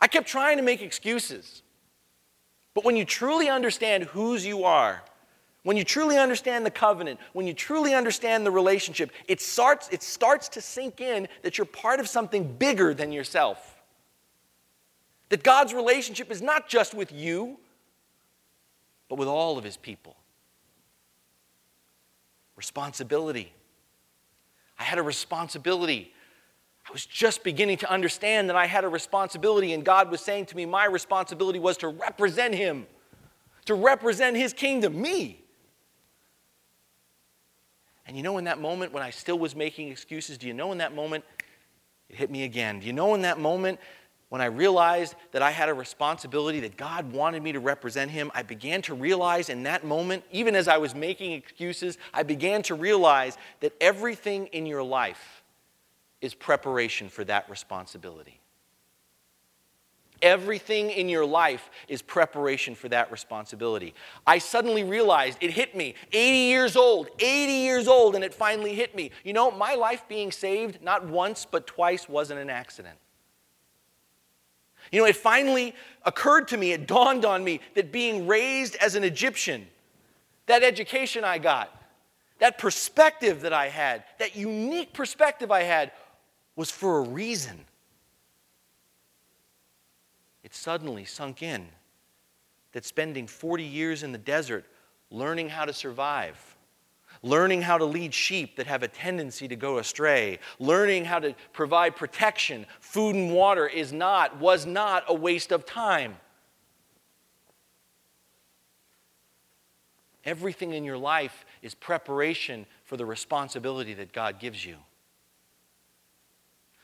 I 0.00 0.06
kept 0.06 0.28
trying 0.28 0.58
to 0.58 0.62
make 0.62 0.82
excuses. 0.82 1.62
But 2.74 2.84
when 2.84 2.96
you 2.96 3.04
truly 3.04 3.48
understand 3.48 4.04
whose 4.04 4.44
you 4.44 4.64
are, 4.64 5.02
when 5.62 5.78
you 5.78 5.84
truly 5.84 6.18
understand 6.18 6.66
the 6.66 6.70
covenant, 6.70 7.18
when 7.32 7.46
you 7.46 7.54
truly 7.54 7.94
understand 7.94 8.44
the 8.44 8.50
relationship, 8.50 9.10
it 9.28 9.40
starts, 9.40 9.88
it 9.90 10.02
starts 10.02 10.48
to 10.50 10.60
sink 10.60 11.00
in 11.00 11.26
that 11.42 11.56
you're 11.56 11.64
part 11.64 12.00
of 12.00 12.08
something 12.08 12.52
bigger 12.56 12.92
than 12.92 13.12
yourself. 13.12 13.82
That 15.30 15.42
God's 15.42 15.72
relationship 15.72 16.30
is 16.30 16.42
not 16.42 16.68
just 16.68 16.92
with 16.92 17.10
you, 17.12 17.58
but 19.08 19.18
with 19.18 19.28
all 19.28 19.56
of 19.56 19.64
his 19.64 19.78
people 19.78 20.16
responsibility. 22.56 23.52
I 24.78 24.84
had 24.84 24.98
a 24.98 25.02
responsibility. 25.02 26.12
I 26.88 26.92
was 26.92 27.06
just 27.06 27.42
beginning 27.42 27.78
to 27.78 27.90
understand 27.90 28.48
that 28.50 28.56
I 28.56 28.66
had 28.66 28.84
a 28.84 28.88
responsibility, 28.88 29.72
and 29.72 29.84
God 29.84 30.10
was 30.10 30.20
saying 30.20 30.46
to 30.46 30.56
me, 30.56 30.66
My 30.66 30.84
responsibility 30.86 31.58
was 31.58 31.76
to 31.78 31.88
represent 31.88 32.54
Him, 32.54 32.86
to 33.66 33.74
represent 33.74 34.36
His 34.36 34.52
kingdom, 34.52 35.00
me. 35.00 35.44
And 38.06 38.16
you 38.16 38.22
know, 38.22 38.36
in 38.38 38.44
that 38.44 38.60
moment 38.60 38.92
when 38.92 39.02
I 39.02 39.10
still 39.10 39.38
was 39.38 39.56
making 39.56 39.88
excuses, 39.88 40.36
do 40.36 40.46
you 40.46 40.52
know 40.52 40.72
in 40.72 40.78
that 40.78 40.94
moment 40.94 41.24
it 42.10 42.16
hit 42.16 42.30
me 42.30 42.44
again? 42.44 42.80
Do 42.80 42.86
you 42.86 42.92
know 42.92 43.14
in 43.14 43.22
that 43.22 43.38
moment 43.38 43.80
when 44.28 44.40
I 44.40 44.46
realized 44.46 45.14
that 45.32 45.42
I 45.42 45.50
had 45.50 45.68
a 45.68 45.74
responsibility, 45.74 46.60
that 46.60 46.76
God 46.76 47.12
wanted 47.12 47.42
me 47.42 47.52
to 47.52 47.60
represent 47.60 48.10
Him, 48.10 48.32
I 48.34 48.42
began 48.42 48.82
to 48.82 48.94
realize 48.94 49.48
in 49.48 49.62
that 49.64 49.84
moment, 49.84 50.24
even 50.32 50.56
as 50.56 50.66
I 50.66 50.78
was 50.78 50.94
making 50.94 51.32
excuses, 51.32 51.98
I 52.12 52.22
began 52.22 52.62
to 52.64 52.74
realize 52.74 53.36
that 53.60 53.72
everything 53.80 54.46
in 54.48 54.66
your 54.66 54.82
life 54.82 55.42
is 56.20 56.34
preparation 56.34 57.08
for 57.08 57.22
that 57.24 57.48
responsibility. 57.50 58.40
Everything 60.22 60.90
in 60.90 61.10
your 61.10 61.26
life 61.26 61.68
is 61.86 62.00
preparation 62.00 62.74
for 62.74 62.88
that 62.88 63.12
responsibility. 63.12 63.94
I 64.26 64.38
suddenly 64.38 64.82
realized 64.82 65.36
it 65.42 65.50
hit 65.50 65.76
me. 65.76 65.94
80 66.12 66.38
years 66.38 66.76
old, 66.76 67.08
80 67.18 67.52
years 67.52 67.88
old, 67.88 68.14
and 68.14 68.24
it 68.24 68.32
finally 68.32 68.74
hit 68.74 68.96
me. 68.96 69.10
You 69.22 69.34
know, 69.34 69.50
my 69.50 69.74
life 69.74 70.04
being 70.08 70.32
saved, 70.32 70.82
not 70.82 71.06
once, 71.06 71.46
but 71.48 71.66
twice, 71.66 72.08
wasn't 72.08 72.40
an 72.40 72.48
accident. 72.48 72.96
You 74.94 75.00
know, 75.00 75.06
it 75.06 75.16
finally 75.16 75.74
occurred 76.04 76.46
to 76.48 76.56
me, 76.56 76.70
it 76.70 76.86
dawned 76.86 77.24
on 77.24 77.42
me 77.42 77.58
that 77.74 77.90
being 77.90 78.28
raised 78.28 78.76
as 78.76 78.94
an 78.94 79.02
Egyptian, 79.02 79.66
that 80.46 80.62
education 80.62 81.24
I 81.24 81.38
got, 81.38 81.82
that 82.38 82.58
perspective 82.58 83.40
that 83.40 83.52
I 83.52 83.70
had, 83.70 84.04
that 84.20 84.36
unique 84.36 84.92
perspective 84.92 85.50
I 85.50 85.62
had, 85.62 85.90
was 86.54 86.70
for 86.70 86.98
a 86.98 87.02
reason. 87.02 87.64
It 90.44 90.54
suddenly 90.54 91.04
sunk 91.04 91.42
in 91.42 91.66
that 92.70 92.84
spending 92.84 93.26
40 93.26 93.64
years 93.64 94.04
in 94.04 94.12
the 94.12 94.18
desert 94.18 94.64
learning 95.10 95.48
how 95.48 95.64
to 95.64 95.72
survive, 95.72 96.53
learning 97.24 97.62
how 97.62 97.78
to 97.78 97.84
lead 97.86 98.12
sheep 98.12 98.56
that 98.56 98.66
have 98.66 98.82
a 98.82 98.88
tendency 98.88 99.48
to 99.48 99.56
go 99.56 99.78
astray, 99.78 100.38
learning 100.58 101.06
how 101.06 101.18
to 101.18 101.34
provide 101.54 101.96
protection, 101.96 102.66
food 102.80 103.16
and 103.16 103.32
water 103.32 103.66
is 103.66 103.92
not, 103.92 104.38
was 104.38 104.66
not 104.66 105.02
a 105.08 105.14
waste 105.14 105.50
of 105.50 105.64
time. 105.64 106.14
Everything 110.24 110.72
in 110.72 110.84
your 110.84 110.98
life 110.98 111.46
is 111.62 111.74
preparation 111.74 112.66
for 112.84 112.98
the 112.98 113.06
responsibility 113.06 113.94
that 113.94 114.12
God 114.12 114.38
gives 114.38 114.64
you. 114.64 114.76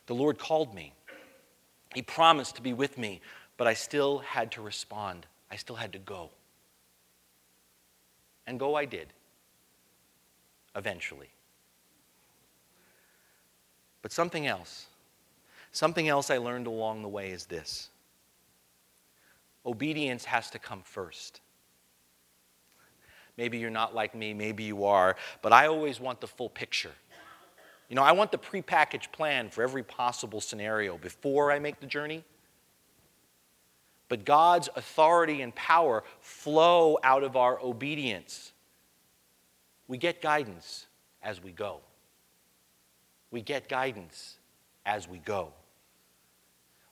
The 0.06 0.14
Lord 0.14 0.38
called 0.38 0.74
me. 0.74 0.94
He 1.94 2.02
promised 2.02 2.56
to 2.56 2.62
be 2.62 2.72
with 2.72 2.96
me, 2.96 3.20
but 3.58 3.66
I 3.66 3.74
still 3.74 4.18
had 4.18 4.52
to 4.52 4.62
respond. 4.62 5.26
I 5.50 5.56
still 5.56 5.76
had 5.76 5.92
to 5.92 5.98
go. 5.98 6.30
And 8.46 8.58
go 8.58 8.74
I 8.74 8.86
did, 8.86 9.08
eventually. 10.76 11.28
But 14.02 14.12
something 14.12 14.46
else, 14.46 14.86
something 15.72 16.08
else 16.08 16.30
I 16.30 16.38
learned 16.38 16.66
along 16.66 17.02
the 17.02 17.08
way 17.08 17.30
is 17.30 17.46
this 17.46 17.90
obedience 19.66 20.24
has 20.24 20.50
to 20.50 20.58
come 20.58 20.82
first. 20.82 21.40
Maybe 23.36 23.58
you're 23.58 23.70
not 23.70 23.94
like 23.94 24.14
me, 24.14 24.34
maybe 24.34 24.64
you 24.64 24.84
are, 24.84 25.16
but 25.42 25.52
I 25.52 25.66
always 25.66 26.00
want 26.00 26.20
the 26.20 26.26
full 26.26 26.48
picture. 26.48 26.92
You 27.88 27.96
know, 27.96 28.02
I 28.02 28.12
want 28.12 28.30
the 28.30 28.38
prepackaged 28.38 29.12
plan 29.12 29.50
for 29.50 29.62
every 29.62 29.82
possible 29.82 30.40
scenario 30.40 30.96
before 30.96 31.50
I 31.50 31.58
make 31.58 31.80
the 31.80 31.86
journey. 31.86 32.24
But 34.08 34.24
God's 34.24 34.68
authority 34.76 35.42
and 35.42 35.54
power 35.54 36.04
flow 36.20 36.98
out 37.02 37.22
of 37.24 37.36
our 37.36 37.60
obedience. 37.60 38.49
We 39.90 39.98
get 39.98 40.22
guidance 40.22 40.86
as 41.20 41.42
we 41.42 41.50
go. 41.50 41.80
We 43.32 43.42
get 43.42 43.68
guidance 43.68 44.36
as 44.86 45.08
we 45.08 45.18
go. 45.18 45.52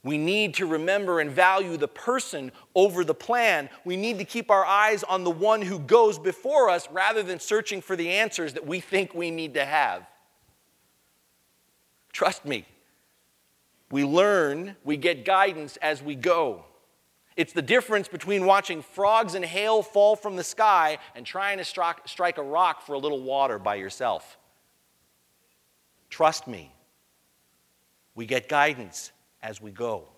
We 0.03 0.19
need 0.19 0.55
to 0.55 0.67
remember 0.67 1.21
and 1.21 1.31
value 1.31 1.77
the 1.77 1.87
person 1.87 2.51
over 2.75 3.05
the 3.05 3.15
plan. 3.15 3.71
We 3.85 3.97
need 3.97 4.19
to 4.19 4.25
keep 4.25 4.51
our 4.51 4.67
eyes 4.67 5.05
on 5.05 5.23
the 5.23 5.31
one 5.31 5.63
who 5.63 5.79
goes 5.79 6.19
before 6.19 6.71
us 6.71 6.89
rather 6.91 7.23
than 7.23 7.39
searching 7.39 7.83
for 7.83 7.95
the 7.95 8.11
answers 8.11 8.55
that 8.55 8.67
we 8.67 8.81
think 8.81 9.15
we 9.15 9.31
need 9.31 9.55
to 9.55 9.65
have. 9.65 10.05
Trust 12.13 12.45
me, 12.45 12.67
we 13.93 14.03
learn, 14.03 14.75
we 14.83 14.97
get 14.97 15.25
guidance 15.25 15.77
as 15.77 16.03
we 16.03 16.17
go. 16.17 16.65
It's 17.39 17.53
the 17.53 17.63
difference 17.63 18.09
between 18.09 18.45
watching 18.47 18.83
frogs 18.83 19.37
and 19.37 19.45
hail 19.45 19.81
fall 19.81 20.17
from 20.17 20.35
the 20.35 20.43
sky 20.43 20.99
and 21.15 21.25
trying 21.25 21.59
to 21.59 21.65
strike 21.65 22.37
a 22.37 22.43
rock 22.43 22.83
for 22.83 22.95
a 22.95 22.99
little 22.99 23.23
water 23.23 23.61
by 23.61 23.77
yourself. 23.77 24.37
Trust 26.11 26.49
me. 26.49 26.75
We 28.17 28.27
get 28.27 28.49
guidance 28.49 29.13
as 29.41 29.63
we 29.63 29.71
go. 29.71 30.09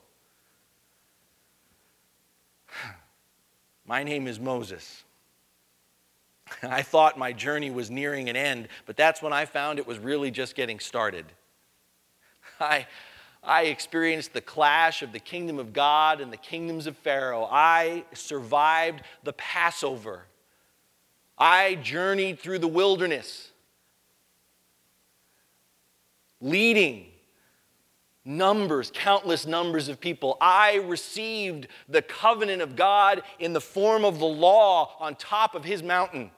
My 3.84 4.02
name 4.02 4.26
is 4.26 4.40
Moses. 4.40 5.04
I 6.62 6.80
thought 6.80 7.18
my 7.18 7.32
journey 7.34 7.70
was 7.70 7.90
nearing 7.90 8.30
an 8.30 8.36
end, 8.36 8.68
but 8.86 8.96
that's 8.96 9.20
when 9.20 9.34
I 9.34 9.44
found 9.44 9.78
it 9.78 9.86
was 9.86 9.98
really 9.98 10.30
just 10.30 10.54
getting 10.54 10.78
started. 10.78 11.26
I, 12.60 12.86
I 13.42 13.64
experienced 13.64 14.32
the 14.32 14.40
clash 14.40 15.02
of 15.02 15.12
the 15.12 15.18
kingdom 15.18 15.58
of 15.58 15.72
God 15.72 16.20
and 16.20 16.32
the 16.32 16.36
kingdoms 16.36 16.86
of 16.86 16.96
Pharaoh. 16.96 17.48
I 17.50 18.04
survived 18.12 19.02
the 19.24 19.32
Passover. 19.32 20.24
I 21.38 21.76
journeyed 21.76 22.38
through 22.38 22.58
the 22.58 22.68
wilderness, 22.68 23.50
leading 26.40 27.06
numbers, 28.26 28.92
countless 28.94 29.46
numbers 29.46 29.88
of 29.88 30.00
people. 30.00 30.36
I 30.40 30.76
received 30.76 31.68
the 31.88 32.02
covenant 32.02 32.60
of 32.60 32.76
God 32.76 33.22
in 33.38 33.54
the 33.54 33.60
form 33.60 34.04
of 34.04 34.18
the 34.18 34.26
law 34.26 34.96
on 35.00 35.14
top 35.14 35.54
of 35.54 35.64
his 35.64 35.82
mountain. 35.82 36.30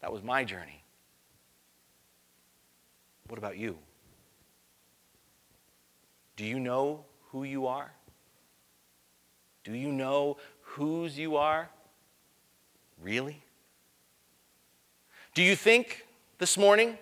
That 0.00 0.12
was 0.12 0.24
my 0.24 0.42
journey. 0.42 0.82
What 3.28 3.38
about 3.38 3.56
you? 3.56 3.78
Do 6.36 6.44
you 6.44 6.60
know 6.60 7.04
who 7.30 7.44
you 7.44 7.66
are? 7.66 7.90
Do 9.64 9.72
you 9.72 9.90
know 9.90 10.36
whose 10.60 11.18
you 11.18 11.36
are? 11.36 11.68
Really? 13.02 13.42
Do 15.34 15.42
you 15.42 15.56
think 15.56 16.06
this 16.38 16.56
morning 16.56 16.98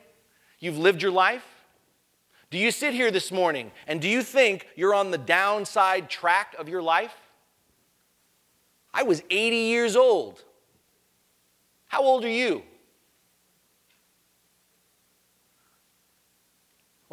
you've 0.61 0.79
lived 0.79 1.03
your 1.03 1.13
life? 1.13 1.45
Do 2.51 2.59
you 2.59 2.71
sit 2.71 2.95
here 2.95 3.11
this 3.11 3.31
morning 3.31 3.73
and 3.87 4.01
do 4.01 4.09
you 4.09 4.23
think 4.23 4.67
you're 4.77 4.95
on 4.95 5.11
the 5.11 5.19
downside 5.19 6.09
track 6.09 6.55
of 6.59 6.69
your 6.69 6.83
life? 6.83 7.15
I 8.93 9.03
was 9.03 9.23
80 9.29 9.57
years 9.57 9.97
old. 9.97 10.43
How 11.89 12.03
old 12.03 12.25
are 12.25 12.31
you? 12.31 12.63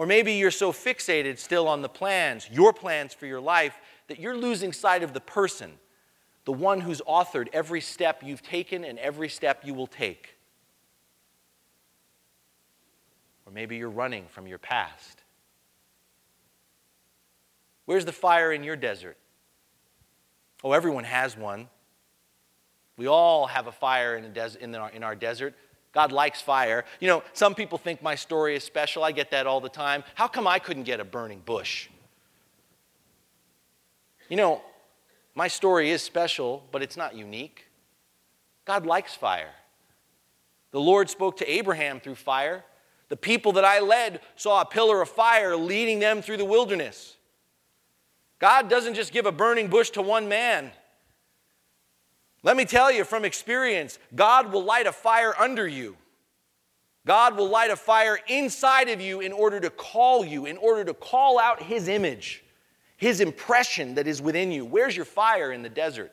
Or 0.02 0.08
maybe 0.08 0.34
you're 0.34 0.50
so 0.50 0.72
fixated 0.72 1.38
still 1.38 1.68
on 1.68 1.84
the 1.84 1.88
plans, 1.88 2.50
your 2.52 2.74
plans 2.74 3.14
for 3.14 3.28
your 3.28 3.40
life, 3.40 3.80
that 4.08 4.20
you're 4.20 4.36
losing 4.36 4.74
sight 4.74 5.04
of 5.04 5.14
the 5.14 5.20
person, 5.20 5.74
the 6.44 6.52
one 6.52 6.82
who's 6.82 7.02
authored 7.02 7.50
every 7.54 7.82
step 7.82 8.24
you've 8.26 8.42
taken 8.42 8.84
and 8.84 8.98
every 8.98 9.30
step 9.30 9.62
you 9.64 9.76
will 9.76 9.86
take. 9.86 10.40
Or 13.46 13.52
maybe 13.52 13.78
you're 13.78 13.92
running 13.92 14.26
from 14.28 14.48
your 14.48 14.58
past. 14.58 15.22
Where's 17.86 18.06
the 18.06 18.12
fire 18.12 18.52
in 18.52 18.64
your 18.64 18.76
desert? 18.76 19.18
Oh, 20.64 20.72
everyone 20.72 21.04
has 21.04 21.38
one. 21.38 21.70
We 22.98 23.06
all 23.06 23.46
have 23.46 23.68
a 23.68 23.72
fire 23.72 24.16
in, 24.16 24.34
des- 24.34 24.58
in, 24.60 24.74
in 24.74 25.04
our 25.04 25.16
desert. 25.16 25.54
God 25.94 26.12
likes 26.12 26.42
fire. 26.42 26.86
You 27.00 27.08
know, 27.08 27.24
some 27.34 27.54
people 27.54 27.78
think 27.78 28.02
my 28.02 28.16
story 28.16 28.56
is 28.56 28.64
special. 28.64 29.04
I 29.04 29.12
get 29.12 29.32
that 29.32 29.46
all 29.46 29.60
the 29.60 29.70
time. 29.70 30.04
How 30.16 30.28
come 30.28 30.48
I 30.48 30.60
couldn't 30.60 30.84
get 30.84 31.00
a 31.00 31.04
burning 31.04 31.42
bush? 31.46 31.90
You 34.30 34.38
know, 34.38 34.62
my 35.36 35.48
story 35.48 35.90
is 35.92 36.02
special, 36.02 36.64
but 36.72 36.82
it's 36.82 36.96
not 36.96 37.16
unique. 37.16 37.68
God 38.64 38.86
likes 38.86 39.14
fire. 39.14 39.54
The 40.72 40.80
Lord 40.80 41.10
spoke 41.10 41.38
to 41.38 41.52
Abraham 41.52 42.00
through 42.00 42.16
fire. 42.16 42.64
The 43.10 43.18
people 43.18 43.52
that 43.54 43.66
I 43.66 43.82
led 43.82 44.22
saw 44.38 44.62
a 44.62 44.66
pillar 44.66 45.02
of 45.02 45.10
fire 45.10 45.58
leading 45.58 46.00
them 46.00 46.22
through 46.22 46.38
the 46.38 46.46
wilderness. 46.46 47.18
God 48.40 48.70
doesn't 48.70 48.94
just 48.94 49.12
give 49.12 49.26
a 49.26 49.32
burning 49.32 49.68
bush 49.68 49.90
to 49.92 50.02
one 50.02 50.30
man. 50.30 50.72
Let 52.44 52.58
me 52.58 52.66
tell 52.66 52.92
you 52.92 53.04
from 53.04 53.24
experience, 53.24 54.00
God 54.16 54.52
will 54.52 54.64
light 54.64 54.88
a 54.88 54.92
fire 54.92 55.34
under 55.40 55.68
you. 55.68 55.96
God 57.06 57.36
will 57.36 57.50
light 57.50 57.72
a 57.72 57.76
fire 57.76 58.20
inside 58.28 58.90
of 58.90 59.02
you 59.02 59.22
in 59.22 59.32
order 59.32 59.60
to 59.60 59.70
call 59.70 60.24
you, 60.24 60.46
in 60.46 60.58
order 60.58 60.84
to 60.86 60.94
call 60.94 61.40
out 61.40 61.62
His 61.62 61.88
image, 61.88 62.44
His 62.98 63.22
impression 63.22 63.96
that 63.96 64.08
is 64.08 64.22
within 64.22 64.52
you. 64.52 64.66
Where's 64.66 64.96
your 64.96 65.06
fire 65.06 65.52
in 65.52 65.64
the 65.64 65.70
desert? 65.70 66.12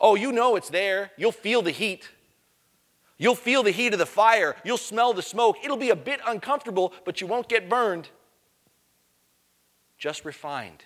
Oh, 0.00 0.14
you 0.16 0.32
know 0.32 0.56
it's 0.56 0.68
there. 0.68 1.10
You'll 1.16 1.32
feel 1.32 1.62
the 1.62 1.70
heat. 1.70 2.08
You'll 3.16 3.36
feel 3.36 3.62
the 3.62 3.70
heat 3.70 3.92
of 3.92 3.98
the 3.98 4.06
fire. 4.06 4.56
You'll 4.64 4.76
smell 4.76 5.12
the 5.12 5.22
smoke. 5.22 5.56
It'll 5.64 5.76
be 5.76 5.90
a 5.90 5.96
bit 5.96 6.20
uncomfortable, 6.26 6.92
but 7.04 7.20
you 7.20 7.26
won't 7.26 7.48
get 7.48 7.68
burned. 7.68 8.08
Just 9.96 10.24
refined. 10.24 10.84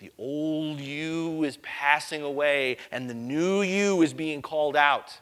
The 0.00 0.10
old 0.16 0.80
you 0.80 1.44
is 1.44 1.58
passing 1.58 2.22
away 2.22 2.78
and 2.90 3.08
the 3.08 3.14
new 3.14 3.60
you 3.60 4.00
is 4.00 4.14
being 4.14 4.40
called 4.40 4.74
out. 4.74 5.20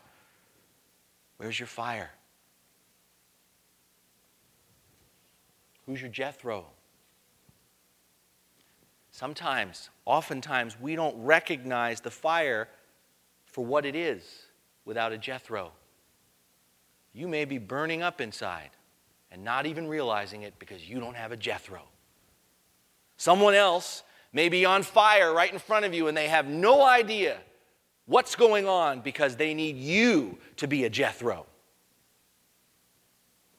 Where's 1.36 1.58
your 1.58 1.66
fire? 1.66 2.10
Who's 5.84 6.00
your 6.00 6.10
Jethro? 6.10 6.66
Sometimes, 9.10 9.90
oftentimes, 10.04 10.76
we 10.80 10.94
don't 10.94 11.24
recognize 11.24 12.00
the 12.00 12.10
fire 12.10 12.68
for 13.46 13.64
what 13.64 13.84
it 13.84 13.96
is 13.96 14.22
without 14.84 15.12
a 15.12 15.18
Jethro. 15.18 15.72
You 17.12 17.26
may 17.26 17.44
be 17.44 17.58
burning 17.58 18.00
up 18.00 18.20
inside 18.20 18.70
and 19.32 19.42
not 19.42 19.66
even 19.66 19.88
realizing 19.88 20.42
it 20.42 20.54
because 20.60 20.88
you 20.88 21.00
don't 21.00 21.16
have 21.16 21.32
a 21.32 21.36
Jethro. 21.36 21.82
Someone 23.16 23.54
else 23.54 24.04
may 24.32 24.48
be 24.48 24.64
on 24.64 24.82
fire 24.82 25.32
right 25.32 25.52
in 25.52 25.58
front 25.58 25.84
of 25.84 25.94
you 25.94 26.08
and 26.08 26.16
they 26.16 26.28
have 26.28 26.46
no 26.46 26.82
idea 26.82 27.38
what's 28.06 28.34
going 28.34 28.66
on 28.66 29.00
because 29.00 29.36
they 29.36 29.54
need 29.54 29.76
you 29.76 30.38
to 30.56 30.66
be 30.66 30.84
a 30.84 30.90
Jethro. 30.90 31.46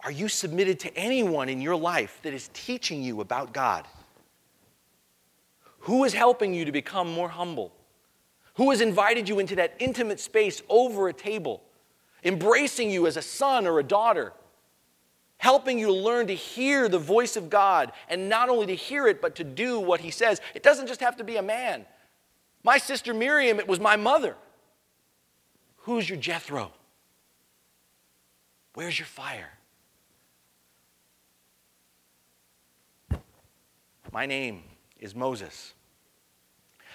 Are 0.01 0.11
you 0.11 0.27
submitted 0.27 0.79
to 0.81 0.97
anyone 0.97 1.49
in 1.49 1.61
your 1.61 1.75
life 1.75 2.19
that 2.23 2.33
is 2.33 2.49
teaching 2.53 3.03
you 3.03 3.21
about 3.21 3.53
God? 3.53 3.85
Who 5.81 6.03
is 6.03 6.13
helping 6.13 6.53
you 6.53 6.65
to 6.65 6.71
become 6.71 7.11
more 7.11 7.29
humble? 7.29 7.73
Who 8.55 8.71
has 8.71 8.81
invited 8.81 9.29
you 9.29 9.39
into 9.39 9.55
that 9.55 9.75
intimate 9.79 10.19
space 10.19 10.61
over 10.69 11.07
a 11.07 11.13
table, 11.13 11.63
embracing 12.23 12.91
you 12.91 13.07
as 13.07 13.17
a 13.17 13.21
son 13.21 13.65
or 13.65 13.79
a 13.79 13.83
daughter, 13.83 14.33
helping 15.39 15.79
you 15.79 15.91
learn 15.91 16.27
to 16.27 16.35
hear 16.35 16.87
the 16.87 16.99
voice 16.99 17.35
of 17.35 17.49
God 17.49 17.91
and 18.07 18.29
not 18.29 18.49
only 18.49 18.67
to 18.67 18.75
hear 18.75 19.07
it, 19.07 19.21
but 19.21 19.35
to 19.35 19.43
do 19.43 19.79
what 19.79 20.01
He 20.01 20.11
says? 20.11 20.39
It 20.53 20.61
doesn't 20.61 20.87
just 20.87 20.99
have 20.99 21.17
to 21.17 21.23
be 21.23 21.37
a 21.37 21.41
man. 21.41 21.85
My 22.61 22.77
sister 22.77 23.13
Miriam, 23.13 23.59
it 23.59 23.67
was 23.67 23.79
my 23.79 23.95
mother. 23.95 24.35
Who's 25.77 26.07
your 26.07 26.19
Jethro? 26.19 26.71
Where's 28.73 28.99
your 28.99 29.07
fire? 29.07 29.49
My 34.11 34.25
name 34.25 34.63
is 34.99 35.15
Moses, 35.15 35.73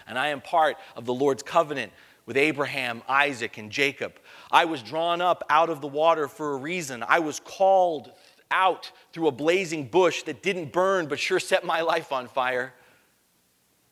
and 0.07 0.19
I 0.19 0.29
am 0.29 0.41
part 0.41 0.77
of 0.97 1.07
the 1.07 1.15
Lord's 1.15 1.43
covenant 1.43 1.93
with 2.27 2.37
Abraham, 2.37 3.03
Isaac, 3.09 3.59
and 3.59 3.71
Jacob. 3.71 4.15
I 4.51 4.65
was 4.65 4.83
drawn 4.83 5.21
up 5.21 5.45
out 5.49 5.71
of 5.71 5.81
the 5.81 5.87
water 5.87 6.27
for 6.27 6.53
a 6.53 6.57
reason. 6.57 7.05
I 7.07 7.21
was 7.21 7.41
called 7.41 8.13
out 8.55 8.91
through 9.13 9.27
a 9.27 9.33
blazing 9.33 9.89
bush 9.89 10.23
that 10.23 10.43
didn't 10.43 10.73
burn 10.73 11.07
but 11.07 11.19
sure 11.19 11.41
set 11.41 11.65
my 11.65 11.83
life 11.83 12.13
on 12.13 12.29
fire. 12.29 12.73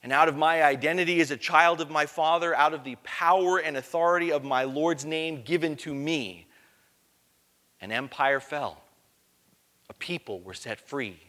And 0.02 0.12
out 0.12 0.28
of 0.28 0.36
my 0.36 0.62
identity 0.62 1.20
as 1.20 1.30
a 1.30 1.36
child 1.36 1.80
of 1.80 1.90
my 1.90 2.06
Father, 2.06 2.54
out 2.54 2.72
of 2.72 2.84
the 2.84 2.96
power 3.02 3.58
and 3.58 3.76
authority 3.76 4.32
of 4.32 4.44
my 4.44 4.64
Lord's 4.64 5.04
name 5.04 5.42
given 5.42 5.76
to 5.78 5.92
me, 5.92 6.46
an 7.80 7.92
empire 7.92 8.40
fell. 8.40 8.82
A 9.90 9.94
people 9.94 10.40
were 10.40 10.54
set 10.54 10.80
free. 10.80 11.20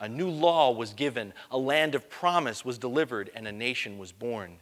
A 0.00 0.08
new 0.08 0.30
law 0.30 0.72
was 0.72 0.94
given, 0.94 1.34
a 1.50 1.58
land 1.58 1.94
of 1.94 2.08
promise 2.08 2.64
was 2.64 2.78
delivered, 2.78 3.30
and 3.34 3.46
a 3.46 3.52
nation 3.52 3.98
was 3.98 4.12
born. 4.12 4.56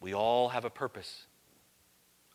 We 0.00 0.12
all 0.12 0.48
have 0.48 0.64
a 0.64 0.70
purpose, 0.70 1.26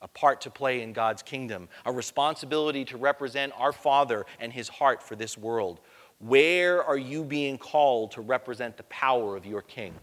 a 0.01 0.07
part 0.07 0.41
to 0.41 0.49
play 0.49 0.81
in 0.81 0.93
God's 0.93 1.21
kingdom, 1.21 1.69
a 1.85 1.91
responsibility 1.91 2.85
to 2.85 2.97
represent 2.97 3.53
our 3.57 3.71
Father 3.71 4.25
and 4.39 4.51
His 4.51 4.67
heart 4.67 5.03
for 5.03 5.15
this 5.15 5.37
world. 5.37 5.79
Where 6.19 6.83
are 6.83 6.97
you 6.97 7.23
being 7.23 7.57
called 7.57 8.11
to 8.11 8.21
represent 8.21 8.77
the 8.77 8.83
power 8.83 9.35
of 9.35 9.45
your 9.45 9.61
King? 9.61 9.93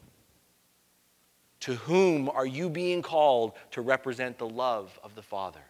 To 1.60 1.74
whom 1.74 2.28
are 2.28 2.46
you 2.46 2.68
being 2.70 3.02
called 3.02 3.52
to 3.72 3.80
represent 3.80 4.38
the 4.38 4.48
love 4.48 4.98
of 5.02 5.14
the 5.14 5.22
Father? 5.22 5.60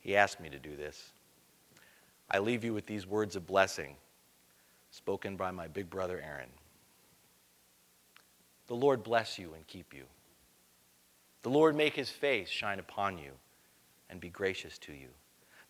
He 0.00 0.16
asked 0.16 0.40
me 0.40 0.48
to 0.48 0.58
do 0.58 0.76
this. 0.76 1.12
I 2.30 2.38
leave 2.38 2.64
you 2.64 2.72
with 2.72 2.86
these 2.86 3.06
words 3.06 3.36
of 3.36 3.46
blessing 3.46 3.96
spoken 4.90 5.36
by 5.36 5.50
my 5.50 5.68
big 5.68 5.88
brother 5.88 6.20
Aaron. 6.24 6.48
The 8.70 8.76
Lord 8.76 9.02
bless 9.02 9.36
you 9.36 9.52
and 9.54 9.66
keep 9.66 9.92
you. 9.92 10.04
The 11.42 11.50
Lord 11.50 11.74
make 11.74 11.96
his 11.96 12.08
face 12.08 12.48
shine 12.48 12.78
upon 12.78 13.18
you 13.18 13.32
and 14.08 14.20
be 14.20 14.28
gracious 14.28 14.78
to 14.78 14.92
you. 14.92 15.08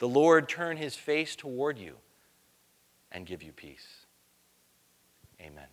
The 0.01 0.09
Lord 0.09 0.51
turn 0.51 0.76
his 0.76 0.96
face 0.96 1.34
toward 1.34 1.78
you 1.78 1.96
and 3.11 3.24
give 3.24 3.42
you 3.42 3.53
peace. 3.53 4.05
Amen. 5.40 5.64